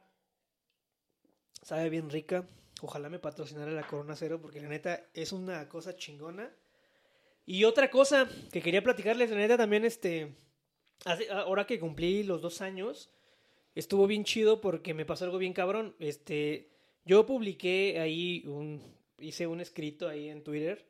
Sabe 1.61 1.89
bien 1.89 2.09
rica. 2.09 2.45
Ojalá 2.81 3.09
me 3.09 3.19
patrocinara 3.19 3.71
la 3.71 3.87
Corona 3.87 4.15
Cero 4.15 4.39
porque 4.41 4.59
la 4.59 4.67
neta 4.67 5.07
es 5.13 5.31
una 5.31 5.67
cosa 5.69 5.95
chingona. 5.95 6.51
Y 7.45 7.63
otra 7.63 7.89
cosa 7.89 8.27
que 8.51 8.61
quería 8.61 8.83
platicarles, 8.83 9.29
la 9.29 9.37
neta 9.37 9.57
también, 9.57 9.85
este, 9.85 10.35
ahora 11.31 11.67
que 11.67 11.79
cumplí 11.79 12.23
los 12.23 12.41
dos 12.41 12.61
años, 12.61 13.11
estuvo 13.75 14.07
bien 14.07 14.23
chido 14.23 14.61
porque 14.61 14.93
me 14.93 15.05
pasó 15.05 15.25
algo 15.25 15.37
bien 15.37 15.53
cabrón. 15.53 15.95
Este, 15.99 16.71
yo 17.05 17.25
publiqué 17.25 17.99
ahí 17.99 18.43
un, 18.47 18.81
hice 19.19 19.47
un 19.47 19.61
escrito 19.61 20.07
ahí 20.07 20.29
en 20.29 20.43
Twitter, 20.43 20.85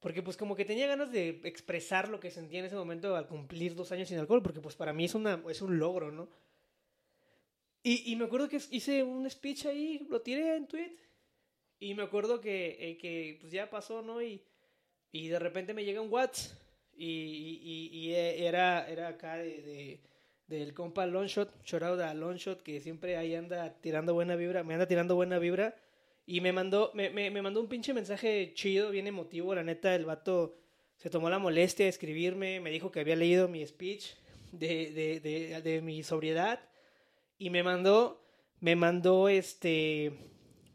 porque 0.00 0.22
pues 0.22 0.36
como 0.36 0.54
que 0.56 0.64
tenía 0.64 0.86
ganas 0.86 1.10
de 1.10 1.40
expresar 1.44 2.08
lo 2.08 2.20
que 2.20 2.30
sentía 2.30 2.58
en 2.58 2.66
ese 2.66 2.76
momento 2.76 3.16
al 3.16 3.26
cumplir 3.26 3.74
dos 3.74 3.92
años 3.92 4.08
sin 4.08 4.18
alcohol, 4.18 4.42
porque 4.42 4.60
pues 4.60 4.76
para 4.76 4.92
mí 4.92 5.04
es, 5.04 5.14
una, 5.14 5.42
es 5.48 5.62
un 5.62 5.78
logro, 5.78 6.12
¿no? 6.12 6.28
Y, 7.84 8.14
me 8.14 8.26
acuerdo 8.26 8.48
que 8.48 8.60
hice 8.70 9.02
un 9.02 9.28
speech 9.28 9.66
ahí, 9.66 10.06
lo 10.08 10.20
tiré 10.20 10.54
en 10.56 10.68
tweet. 10.68 10.96
Y 11.80 11.94
me 11.94 12.04
acuerdo 12.04 12.40
que, 12.40 12.76
eh, 12.78 12.96
que 12.96 13.38
pues 13.40 13.52
ya 13.52 13.68
pasó, 13.68 14.02
¿no? 14.02 14.22
Y, 14.22 14.40
y 15.10 15.26
de 15.28 15.38
repente 15.40 15.74
me 15.74 15.84
llega 15.84 16.00
un 16.00 16.12
WhatsApp. 16.12 16.56
Y, 16.94 17.58
y, 17.62 17.98
y 17.98 18.14
era, 18.14 18.88
era 18.88 19.08
acá 19.08 19.36
de, 19.36 19.62
de, 19.62 20.00
del 20.46 20.74
compa 20.74 21.06
Longshot, 21.06 21.64
shout 21.64 21.82
a 21.82 22.14
Longshot, 22.14 22.62
que 22.62 22.80
siempre 22.80 23.16
ahí 23.16 23.34
anda 23.34 23.74
tirando 23.80 24.14
buena 24.14 24.36
vibra, 24.36 24.62
me 24.62 24.74
anda 24.74 24.86
tirando 24.86 25.16
buena 25.16 25.40
vibra. 25.40 25.74
Y 26.24 26.40
me 26.40 26.52
mandó, 26.52 26.92
me, 26.94 27.10
me, 27.10 27.32
me 27.32 27.42
mandó 27.42 27.60
un 27.60 27.68
pinche 27.68 27.92
mensaje 27.92 28.52
chido, 28.54 28.90
bien 28.90 29.08
emotivo. 29.08 29.56
La 29.56 29.64
neta, 29.64 29.92
el 29.96 30.04
vato 30.04 30.54
se 30.98 31.10
tomó 31.10 31.28
la 31.30 31.40
molestia 31.40 31.86
de 31.86 31.90
escribirme, 31.90 32.60
me 32.60 32.70
dijo 32.70 32.92
que 32.92 33.00
había 33.00 33.16
leído 33.16 33.48
mi 33.48 33.66
speech 33.66 34.14
de, 34.52 34.92
de, 34.92 35.18
de, 35.18 35.62
de 35.62 35.82
mi 35.82 36.04
sobriedad 36.04 36.60
y 37.42 37.50
me 37.50 37.64
mandó, 37.64 38.24
me 38.60 38.76
mandó 38.76 39.28
este, 39.28 40.12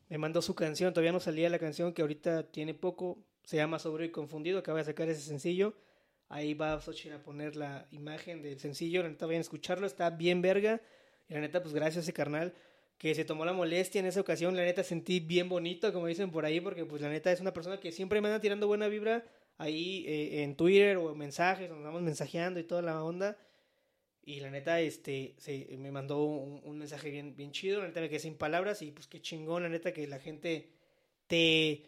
me 0.09 0.17
mandó 0.17 0.41
su 0.41 0.53
canción, 0.53 0.93
todavía 0.93 1.13
no 1.13 1.21
salía 1.21 1.49
la 1.49 1.59
canción 1.59 1.93
que 1.93 2.01
ahorita 2.01 2.51
tiene 2.51 2.73
poco, 2.73 3.23
se 3.45 3.55
llama 3.55 3.79
Sobrio 3.79 4.05
y 4.05 4.11
Confundido, 4.11 4.59
acaba 4.59 4.79
de 4.79 4.83
sacar 4.83 5.07
ese 5.07 5.21
sencillo, 5.21 5.75
ahí 6.27 6.55
va 6.55 6.81
Xochitl 6.81 7.15
a 7.15 7.23
poner 7.23 7.55
la 7.55 7.87
imagen 7.91 8.41
del 8.41 8.59
sencillo, 8.59 9.01
la 9.01 9.07
neta 9.07 9.27
vayan 9.27 9.39
a 9.39 9.41
escucharlo, 9.41 9.87
está 9.87 10.09
bien 10.09 10.41
verga, 10.41 10.81
y 11.29 11.35
la 11.35 11.39
neta 11.39 11.61
pues 11.61 11.73
gracias 11.73 11.99
a 11.99 12.01
ese 12.01 12.11
carnal 12.11 12.53
que 12.97 13.15
se 13.15 13.23
tomó 13.23 13.45
la 13.45 13.53
molestia 13.53 13.99
en 13.99 14.05
esa 14.05 14.19
ocasión, 14.19 14.57
la 14.57 14.63
neta 14.63 14.83
sentí 14.83 15.21
bien 15.21 15.47
bonito, 15.47 15.93
como 15.93 16.07
dicen 16.07 16.31
por 16.31 16.43
ahí, 16.43 16.59
porque 16.59 16.83
pues 16.83 17.01
la 17.01 17.07
neta 17.07 17.31
es 17.31 17.39
una 17.39 17.53
persona 17.53 17.79
que 17.79 17.93
siempre 17.93 18.19
me 18.19 18.27
anda 18.27 18.41
tirando 18.41 18.67
buena 18.67 18.89
vibra 18.89 19.23
ahí 19.57 20.03
eh, 20.05 20.43
en 20.43 20.57
Twitter 20.57 20.97
o 20.97 21.15
mensajes, 21.15 21.69
nos 21.69 21.81
vamos 21.81 22.01
mensajeando 22.01 22.59
y 22.59 22.65
toda 22.65 22.81
la 22.81 23.01
onda. 23.01 23.37
Y 24.27 24.41
la 24.41 24.51
neta, 24.51 24.81
este, 24.81 25.35
se, 25.37 25.77
me 25.77 25.89
mandó 25.89 26.21
un, 26.21 26.77
mensaje 26.77 27.09
bien, 27.09 27.37
bien 27.37 27.53
chido. 27.53 27.79
La 27.79 27.87
neta 27.87 28.01
me 28.01 28.09
quedé 28.09 28.19
sin 28.19 28.35
palabras 28.35 28.81
y 28.81 28.91
pues 28.91 29.07
qué 29.07 29.21
chingón, 29.21 29.63
la 29.63 29.69
neta, 29.69 29.93
que 29.93 30.05
la 30.05 30.19
gente 30.19 30.69
te, 31.27 31.85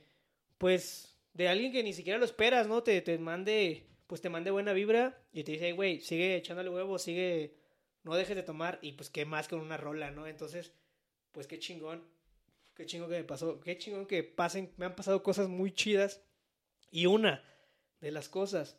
pues, 0.58 1.18
de 1.34 1.50
alguien 1.50 1.74
que 1.74 1.84
ni 1.84 1.92
siquiera 1.92 2.18
lo 2.18 2.24
esperas, 2.24 2.66
¿no? 2.66 2.82
Te, 2.82 3.02
te 3.02 3.18
mande, 3.18 3.88
pues 4.08 4.22
te 4.22 4.30
mande 4.30 4.52
buena 4.52 4.72
vibra 4.72 5.22
y 5.34 5.44
te 5.44 5.52
dice, 5.52 5.74
güey, 5.74 6.00
sigue 6.00 6.38
echándole 6.38 6.70
huevo, 6.70 6.98
sigue, 6.98 7.58
no 8.04 8.16
dejes 8.16 8.38
de 8.38 8.44
tomar 8.44 8.80
y 8.82 8.94
pues 8.94 9.10
qué 9.10 9.26
más 9.26 9.50
con 9.50 9.60
una 9.60 9.76
rola, 9.76 10.10
¿no? 10.10 10.26
Entonces, 10.26 10.72
pues 11.34 11.46
qué 11.46 11.60
chingón, 11.60 12.08
qué 12.74 12.86
chingón 12.86 13.10
que 13.10 13.18
me 13.18 13.26
pasó, 13.26 13.60
qué 13.60 13.78
chingón 13.78 14.06
que 14.06 14.24
pasen, 14.24 14.72
me 14.78 14.86
han 14.86 14.96
pasado 14.96 15.24
cosas 15.24 15.50
muy 15.50 15.74
chidas. 15.74 16.24
Y 16.90 17.06
una 17.06 17.44
de 18.00 18.12
las 18.12 18.30
cosas 18.30 18.78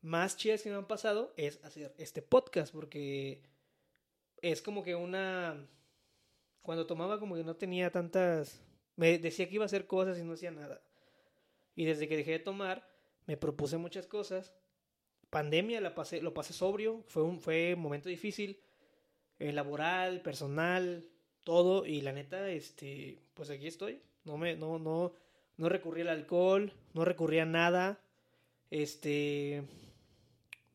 más 0.00 0.36
chidas 0.36 0.62
que 0.62 0.70
me 0.70 0.76
han 0.76 0.86
pasado 0.86 1.32
es 1.36 1.62
hacer 1.64 1.94
este 1.98 2.22
podcast, 2.22 2.72
porque 2.72 3.42
es 4.42 4.62
como 4.62 4.82
que 4.82 4.94
una... 4.94 5.66
Cuando 6.62 6.86
tomaba 6.86 7.18
como 7.18 7.34
que 7.34 7.44
no 7.44 7.56
tenía 7.56 7.90
tantas... 7.90 8.60
Me 8.96 9.18
decía 9.18 9.48
que 9.48 9.54
iba 9.54 9.64
a 9.64 9.66
hacer 9.66 9.86
cosas 9.86 10.18
y 10.18 10.24
no 10.24 10.34
hacía 10.34 10.50
nada. 10.50 10.82
Y 11.74 11.84
desde 11.84 12.08
que 12.08 12.16
dejé 12.16 12.32
de 12.32 12.38
tomar, 12.40 12.88
me 13.26 13.36
propuse 13.36 13.76
muchas 13.76 14.06
cosas. 14.06 14.52
Pandemia 15.30 15.80
la 15.80 15.94
pasé, 15.94 16.20
lo 16.20 16.34
pasé 16.34 16.52
sobrio, 16.52 17.04
fue 17.06 17.22
un, 17.22 17.40
fue 17.40 17.74
un 17.74 17.80
momento 17.80 18.08
difícil, 18.08 18.60
eh, 19.38 19.52
laboral, 19.52 20.22
personal, 20.22 21.08
todo. 21.44 21.86
Y 21.86 22.00
la 22.00 22.12
neta, 22.12 22.50
este, 22.50 23.22
pues 23.34 23.50
aquí 23.50 23.66
estoy. 23.66 24.02
No 24.24 24.36
me, 24.36 24.56
no, 24.56 24.78
no, 24.78 25.14
no 25.56 25.68
recurrí 25.68 26.00
al 26.00 26.08
alcohol, 26.08 26.72
no 26.94 27.04
recurrí 27.04 27.38
a 27.38 27.44
nada. 27.44 28.00
Este, 28.70 29.62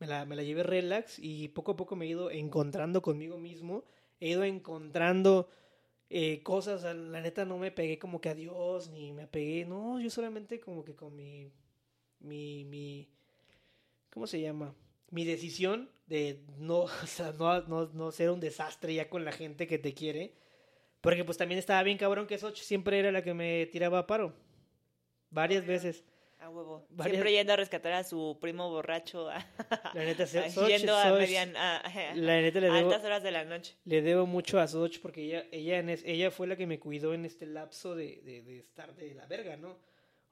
me 0.04 0.10
la, 0.10 0.24
me 0.26 0.36
la 0.36 0.42
llevé 0.42 0.62
relax 0.62 1.18
y 1.18 1.48
poco 1.48 1.72
a 1.72 1.76
poco 1.76 1.96
me 1.96 2.04
he 2.04 2.08
ido 2.08 2.30
encontrando 2.30 3.00
conmigo 3.00 3.38
mismo, 3.38 3.84
he 4.20 4.28
ido 4.28 4.44
encontrando 4.44 5.48
eh, 6.10 6.42
cosas, 6.42 6.82
la 6.82 7.20
neta 7.20 7.46
no 7.46 7.56
me 7.56 7.70
pegué 7.70 7.98
como 7.98 8.20
que 8.20 8.28
a 8.28 8.34
Dios, 8.34 8.90
ni 8.90 9.12
me 9.12 9.26
pegué, 9.26 9.64
no, 9.64 9.98
yo 10.00 10.10
solamente 10.10 10.60
como 10.60 10.84
que 10.84 10.94
con 10.94 11.16
mi, 11.16 11.50
mi, 12.20 12.64
mi, 12.64 13.08
¿cómo 14.10 14.26
se 14.26 14.40
llama? 14.40 14.74
Mi 15.10 15.24
decisión 15.24 15.90
de 16.06 16.44
no, 16.58 16.80
o 17.02 17.06
sea, 17.06 17.32
no, 17.32 17.62
no, 17.62 17.86
no 17.86 18.12
ser 18.12 18.30
un 18.30 18.40
desastre 18.40 18.94
ya 18.94 19.08
con 19.08 19.24
la 19.24 19.32
gente 19.32 19.66
que 19.66 19.78
te 19.78 19.94
quiere, 19.94 20.34
porque 21.00 21.24
pues 21.24 21.38
también 21.38 21.58
estaba 21.58 21.82
bien 21.82 21.96
cabrón 21.96 22.26
que 22.26 22.36
Soch 22.38 22.58
siempre 22.58 22.98
era 22.98 23.10
la 23.10 23.22
que 23.22 23.32
me 23.32 23.66
tiraba 23.66 24.00
a 24.00 24.06
paro, 24.06 24.34
varias 25.30 25.66
veces. 25.66 26.04
A 26.44 26.50
huevo. 26.50 26.86
Siempre 27.02 27.32
yendo 27.32 27.54
a 27.54 27.56
rescatar 27.56 27.94
a 27.94 28.04
su 28.04 28.36
primo 28.38 28.68
borracho. 28.68 29.28
La 29.28 30.04
neta, 30.04 30.24
yendo 30.68 30.94
a, 30.94 31.12
median, 31.12 31.56
a, 31.56 31.82
la 32.16 32.42
neta 32.42 32.60
le 32.60 32.66
debo, 32.70 32.90
altas 32.90 33.02
horas 33.02 33.22
de 33.22 33.30
la 33.30 33.46
noche. 33.46 33.74
Le 33.86 34.02
debo 34.02 34.26
mucho 34.26 34.60
a 34.60 34.66
Soch 34.66 35.00
porque 35.00 35.22
ella, 35.22 35.46
ella, 35.52 35.80
ella 36.04 36.30
fue 36.30 36.46
la 36.46 36.56
que 36.56 36.66
me 36.66 36.78
cuidó 36.78 37.14
en 37.14 37.24
este 37.24 37.46
lapso 37.46 37.94
de, 37.94 38.20
de, 38.26 38.42
de 38.42 38.58
estar 38.58 38.94
de 38.94 39.14
la 39.14 39.24
verga, 39.24 39.56
¿no? 39.56 39.78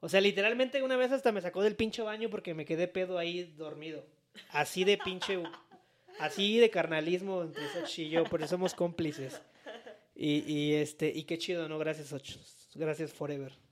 O 0.01 0.07
sea, 0.07 0.21
literalmente 0.21 0.83
una 0.83 0.97
vez 0.97 1.11
hasta 1.11 1.31
me 1.31 1.41
sacó 1.41 1.63
del 1.63 1.75
pinche 1.75 2.03
baño 2.03 2.29
porque 2.29 2.53
me 2.53 2.65
quedé 2.65 2.87
pedo 2.87 3.17
ahí 3.17 3.51
dormido. 3.57 4.05
Así 4.49 4.83
de 4.83 4.99
pinche. 4.99 5.41
así 6.19 6.59
de 6.59 6.69
carnalismo 6.69 7.41
entre 7.41 7.67
Soch 7.69 7.97
y 7.97 8.09
yo, 8.09 8.23
por 8.25 8.41
eso 8.41 8.49
somos 8.49 8.75
cómplices. 8.75 9.41
Y, 10.13 10.43
y, 10.45 10.75
este, 10.75 11.11
y 11.11 11.23
qué 11.23 11.39
chido, 11.39 11.67
¿no? 11.67 11.79
Gracias, 11.79 12.09
Soch. 12.09 12.37
Gracias 12.75 13.11
forever. 13.13 13.62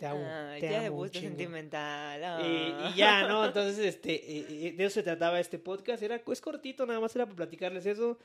Te 0.00 0.06
amo. 0.06 0.24
te 0.58 0.70
ya 0.70 0.86
amo 0.86 1.04
de 1.06 1.20
sentimental. 1.20 2.42
Y, 2.42 2.96
ya, 2.96 3.22
¿no? 3.28 3.44
Entonces, 3.44 3.78
este, 3.78 4.72
de 4.74 4.84
eso 4.84 4.94
se 4.94 5.02
trataba 5.02 5.38
este 5.38 5.58
podcast. 5.58 6.02
Era, 6.02 6.22
es 6.26 6.40
cortito, 6.40 6.86
nada 6.86 7.00
más 7.00 7.14
era 7.14 7.26
para 7.26 7.36
platicarles 7.36 7.84
eso. 7.84 8.18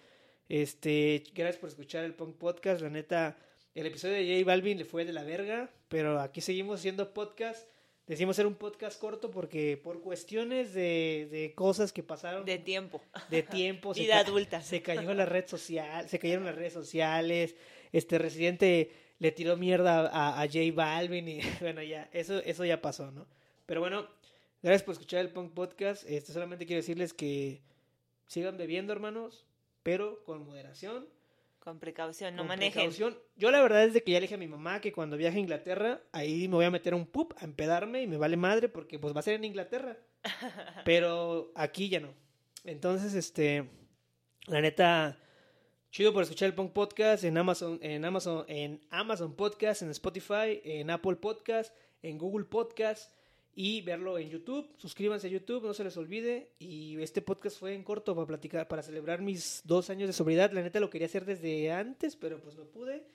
Este, 0.48 1.22
gracias 1.34 1.58
por 1.58 1.68
escuchar 1.68 2.06
el 2.06 2.14
Punk 2.14 2.38
Podcast. 2.38 2.82
La 2.82 2.90
neta, 2.90 3.38
el 3.74 3.86
episodio 3.88 4.16
de 4.16 4.40
J 4.40 4.46
Balvin 4.46 4.78
le 4.78 4.86
fue 4.86 5.04
de 5.04 5.12
la 5.12 5.24
verga, 5.24 5.70
pero 5.90 6.22
aquí 6.22 6.40
seguimos 6.40 6.80
haciendo 6.80 7.14
podcast. 7.14 7.68
Decimos 8.08 8.36
hacer 8.36 8.48
un 8.48 8.56
podcast 8.56 8.98
corto 8.98 9.30
porque 9.30 9.76
por 9.84 10.00
cuestiones 10.00 10.74
de, 10.74 11.28
de 11.30 11.54
cosas 11.56 11.92
que 11.92 12.04
pasaron. 12.04 12.46
De 12.46 12.58
tiempo. 12.58 13.02
De 13.30 13.44
tiempo. 13.44 13.94
Vida 13.96 14.20
adulta. 14.20 14.62
Se 14.62 14.82
cayó 14.82 15.14
la 15.14 15.26
red 15.26 15.46
social, 15.46 16.08
se 16.08 16.20
cayeron 16.20 16.46
las 16.46 16.56
redes 16.56 16.72
sociales. 16.72 17.56
Este 17.92 18.18
Residente 18.18 18.92
le 19.20 19.32
tiró 19.32 19.58
mierda 19.58 20.08
a, 20.08 20.42
a 20.42 20.46
J 20.46 20.60
Balvin 20.74 21.28
y 21.28 21.42
bueno, 21.62 21.82
ya, 21.84 22.10
eso, 22.14 22.40
eso 22.40 22.66
ya 22.66 22.82
pasó, 22.82 23.12
¿no? 23.12 23.28
Pero 23.66 23.82
bueno, 23.82 24.08
gracias 24.62 24.84
por 24.84 24.94
escuchar 24.94 25.22
el 25.22 25.30
Punk 25.32 25.54
Podcast. 25.54 26.04
Este, 26.08 26.32
solamente 26.34 26.66
quiero 26.66 26.82
decirles 26.82 27.14
que 27.14 27.62
sigan 28.28 28.58
bebiendo, 28.58 28.94
hermanos, 28.94 29.46
pero 29.84 30.24
con 30.24 30.46
moderación. 30.46 31.08
Con 31.60 31.80
precaución, 31.80 32.36
no 32.36 32.44
con 32.44 32.50
manejen. 32.50 32.74
precaución. 32.74 33.18
Yo 33.38 33.50
la 33.50 33.60
verdad 33.60 33.84
es 33.86 33.94
de 33.94 34.04
que 34.04 34.12
ya 34.12 34.20
le 34.20 34.24
dije 34.26 34.36
a 34.36 34.38
mi 34.38 34.48
mamá 34.48 34.82
que 34.82 34.92
cuando 34.92 35.18
viaje 35.18 35.38
a 35.38 35.42
Inglaterra, 35.42 36.02
ahí 36.12 36.48
me 36.48 36.56
voy 36.56 36.66
a 36.66 36.70
meter 36.70 36.94
a 36.94 36.96
un 36.96 37.08
pub 37.08 37.34
a 37.40 37.46
empedarme 37.46 38.04
y 38.04 38.08
me 38.08 38.18
vale 38.18 38.38
madre 38.38 38.70
porque 38.70 39.00
pues 39.00 39.16
va 39.16 39.22
a 39.22 39.24
ser 39.24 39.34
en 39.34 39.46
Inglaterra. 39.46 39.98
Pero 40.86 41.52
aquí 41.56 41.90
ya 41.90 42.00
no. 42.00 42.14
Entonces, 42.66 43.16
este, 43.16 43.68
la 44.46 44.62
neta, 44.62 45.18
chido 45.96 46.12
por 46.12 46.24
escuchar 46.24 46.48
el 46.48 46.54
Punk 46.54 46.74
Podcast 46.74 47.24
en 47.24 47.38
Amazon, 47.38 47.80
en 47.82 48.04
Amazon, 48.04 48.44
en 48.50 48.82
Amazon 48.90 49.34
Podcast, 49.34 49.82
en 49.82 49.92
Spotify, 49.92 50.60
en 50.66 50.90
Apple 50.90 51.16
Podcast, 51.16 51.74
en 52.02 52.18
Google 52.18 52.44
Podcast 52.44 53.14
y 53.54 53.80
verlo 53.80 54.18
en 54.18 54.30
YouTube. 54.30 54.68
Suscríbanse 54.76 55.28
a 55.28 55.30
YouTube, 55.30 55.64
no 55.64 55.74
se 55.74 55.86
les 55.86 55.96
olvide. 55.96 56.52
Y 56.60 57.02
este 57.02 57.22
podcast 57.22 57.58
fue 57.58 57.74
en 57.74 57.84
corto 57.86 58.14
para 58.14 58.28
platicar, 58.28 58.68
para 58.68 58.84
celebrar 58.84 59.22
mis 59.22 59.62
dos 59.64 59.90
años 59.90 60.10
de 60.10 60.12
sobriedad. 60.12 60.52
La 60.52 60.64
neta 60.64 60.82
lo 60.82 60.90
quería 60.90 61.08
hacer 61.08 61.24
desde 61.24 61.72
antes, 61.72 62.18
pero 62.18 62.42
pues 62.42 62.58
no 62.58 62.66
pude. 62.66 63.06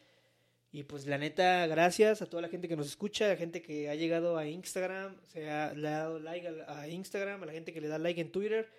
Y 0.72 0.84
pues 0.84 1.04
la 1.04 1.18
neta, 1.18 1.66
gracias 1.66 2.22
a 2.22 2.30
toda 2.30 2.40
la 2.40 2.48
gente 2.48 2.66
que 2.66 2.76
nos 2.76 2.86
escucha, 2.86 3.26
a 3.26 3.28
la 3.28 3.36
gente 3.36 3.60
que 3.60 3.90
ha 3.90 3.94
llegado 3.94 4.38
a 4.38 4.46
Instagram, 4.48 5.20
se 5.26 5.50
ha, 5.50 5.74
le 5.74 5.86
ha 5.86 5.98
dado 5.98 6.18
like 6.18 6.48
a, 6.48 6.80
a 6.80 6.88
Instagram, 6.88 7.42
a 7.42 7.44
la 7.44 7.52
gente 7.52 7.74
que 7.74 7.82
le 7.82 7.88
da 7.88 7.98
like 7.98 8.22
en 8.22 8.32
Twitter 8.32 8.70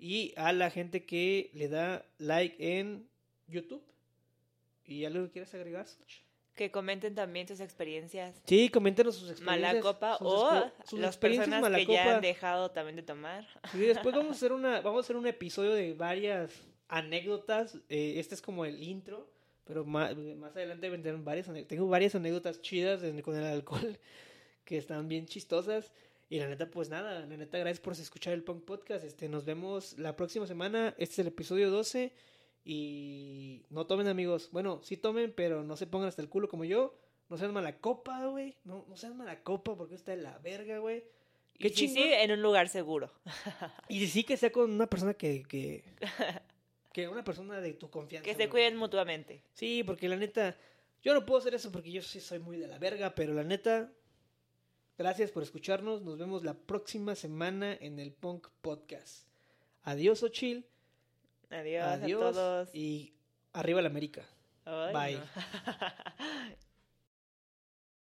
y 0.00 0.34
a 0.36 0.52
la 0.52 0.68
gente 0.68 1.06
que 1.06 1.52
le 1.54 1.68
da 1.68 2.04
like 2.18 2.56
en 2.80 3.06
YouTube. 3.48 3.82
¿Y 4.84 5.04
algo 5.04 5.24
que 5.24 5.32
quieras 5.32 5.54
agregar? 5.54 5.86
Que 6.54 6.70
comenten 6.70 7.14
también 7.14 7.46
sus 7.46 7.60
experiencias. 7.60 8.40
Sí, 8.46 8.68
coméntenos 8.68 9.16
sus 9.16 9.30
experiencias. 9.30 9.74
Mala 9.74 9.80
copa 9.80 10.16
sus 10.18 10.26
o 10.26 10.72
sus 10.84 10.98
las 11.00 11.10
experiencias 11.10 11.60
personas 11.60 11.86
que 11.86 11.92
ya 11.92 12.16
han 12.16 12.22
dejado 12.22 12.70
también 12.70 12.96
de 12.96 13.02
tomar. 13.02 13.46
Sí, 13.72 13.80
después 13.80 14.14
vamos 14.14 14.32
a 14.32 14.36
hacer 14.36 14.52
una, 14.52 14.80
vamos 14.80 14.98
a 14.98 15.04
hacer 15.04 15.16
un 15.16 15.26
episodio 15.26 15.74
de 15.74 15.92
varias 15.92 16.50
anécdotas. 16.88 17.76
Eh, 17.88 18.14
este 18.16 18.34
es 18.34 18.42
como 18.42 18.64
el 18.64 18.82
intro, 18.82 19.28
pero 19.64 19.84
más, 19.84 20.16
más 20.16 20.56
adelante 20.56 20.88
vendrán 20.88 21.24
varias. 21.24 21.50
Tengo 21.66 21.88
varias 21.88 22.14
anécdotas 22.14 22.62
chidas 22.62 23.02
con 23.22 23.36
el 23.36 23.44
alcohol 23.44 23.98
que 24.64 24.78
están 24.78 25.08
bien 25.08 25.26
chistosas. 25.26 25.92
Y 26.28 26.40
la 26.40 26.48
neta, 26.48 26.70
pues 26.70 26.88
nada, 26.88 27.20
la 27.20 27.26
neta, 27.26 27.58
gracias 27.58 27.80
por 27.80 27.92
escuchar 27.92 28.32
el 28.32 28.42
Punk 28.42 28.64
Podcast. 28.64 29.04
Este, 29.04 29.28
nos 29.28 29.44
vemos 29.44 29.96
la 29.98 30.16
próxima 30.16 30.46
semana. 30.46 30.94
Este 30.98 31.14
es 31.14 31.18
el 31.20 31.26
episodio 31.28 31.70
12. 31.70 32.12
Y 32.68 33.62
no 33.70 33.86
tomen, 33.86 34.08
amigos. 34.08 34.48
Bueno, 34.50 34.80
sí 34.82 34.96
tomen, 34.96 35.32
pero 35.32 35.62
no 35.62 35.76
se 35.76 35.86
pongan 35.86 36.08
hasta 36.08 36.20
el 36.20 36.28
culo 36.28 36.48
como 36.48 36.64
yo. 36.64 36.98
No 37.28 37.38
sean 37.38 37.54
mala 37.54 37.78
copa, 37.78 38.26
güey. 38.26 38.56
No, 38.64 38.84
no 38.88 38.96
sean 38.96 39.16
mala 39.16 39.40
copa 39.44 39.76
porque 39.76 39.94
está 39.94 40.10
de 40.10 40.22
la 40.22 40.36
verga, 40.38 40.78
güey. 40.78 41.04
Qué 41.60 41.68
Y 41.68 41.70
sí, 41.70 41.94
en 41.96 42.32
un 42.32 42.42
lugar 42.42 42.68
seguro. 42.68 43.12
Y 43.88 44.04
sí 44.08 44.24
que 44.24 44.36
sea 44.36 44.50
con 44.50 44.72
una 44.72 44.88
persona 44.88 45.14
que, 45.14 45.44
que, 45.44 45.84
que 46.92 47.06
una 47.06 47.22
persona 47.22 47.60
de 47.60 47.72
tu 47.72 47.88
confianza. 47.88 48.28
Que 48.28 48.34
se 48.34 48.48
cuiden 48.48 48.76
mutuamente. 48.76 49.44
Sí, 49.52 49.84
porque 49.84 50.08
la 50.08 50.16
neta, 50.16 50.56
yo 51.04 51.14
no 51.14 51.24
puedo 51.24 51.38
hacer 51.38 51.54
eso 51.54 51.70
porque 51.70 51.92
yo 51.92 52.02
sí 52.02 52.20
soy 52.20 52.40
muy 52.40 52.56
de 52.56 52.66
la 52.66 52.80
verga, 52.80 53.14
pero 53.14 53.32
la 53.32 53.44
neta, 53.44 53.92
gracias 54.98 55.30
por 55.30 55.44
escucharnos. 55.44 56.02
Nos 56.02 56.18
vemos 56.18 56.42
la 56.42 56.54
próxima 56.54 57.14
semana 57.14 57.74
en 57.74 58.00
el 58.00 58.12
Punk 58.12 58.48
Podcast. 58.60 59.28
Adiós, 59.84 60.24
Ochil. 60.24 60.66
Adiós, 61.50 61.84
Adiós. 62.02 62.22
a 62.22 62.32
todos. 62.32 62.74
Y 62.74 63.14
arriba 63.52 63.80
la 63.82 63.88
América. 63.88 64.22
Ay, 64.64 64.92
Bye. 64.92 65.16
no. 65.18 66.56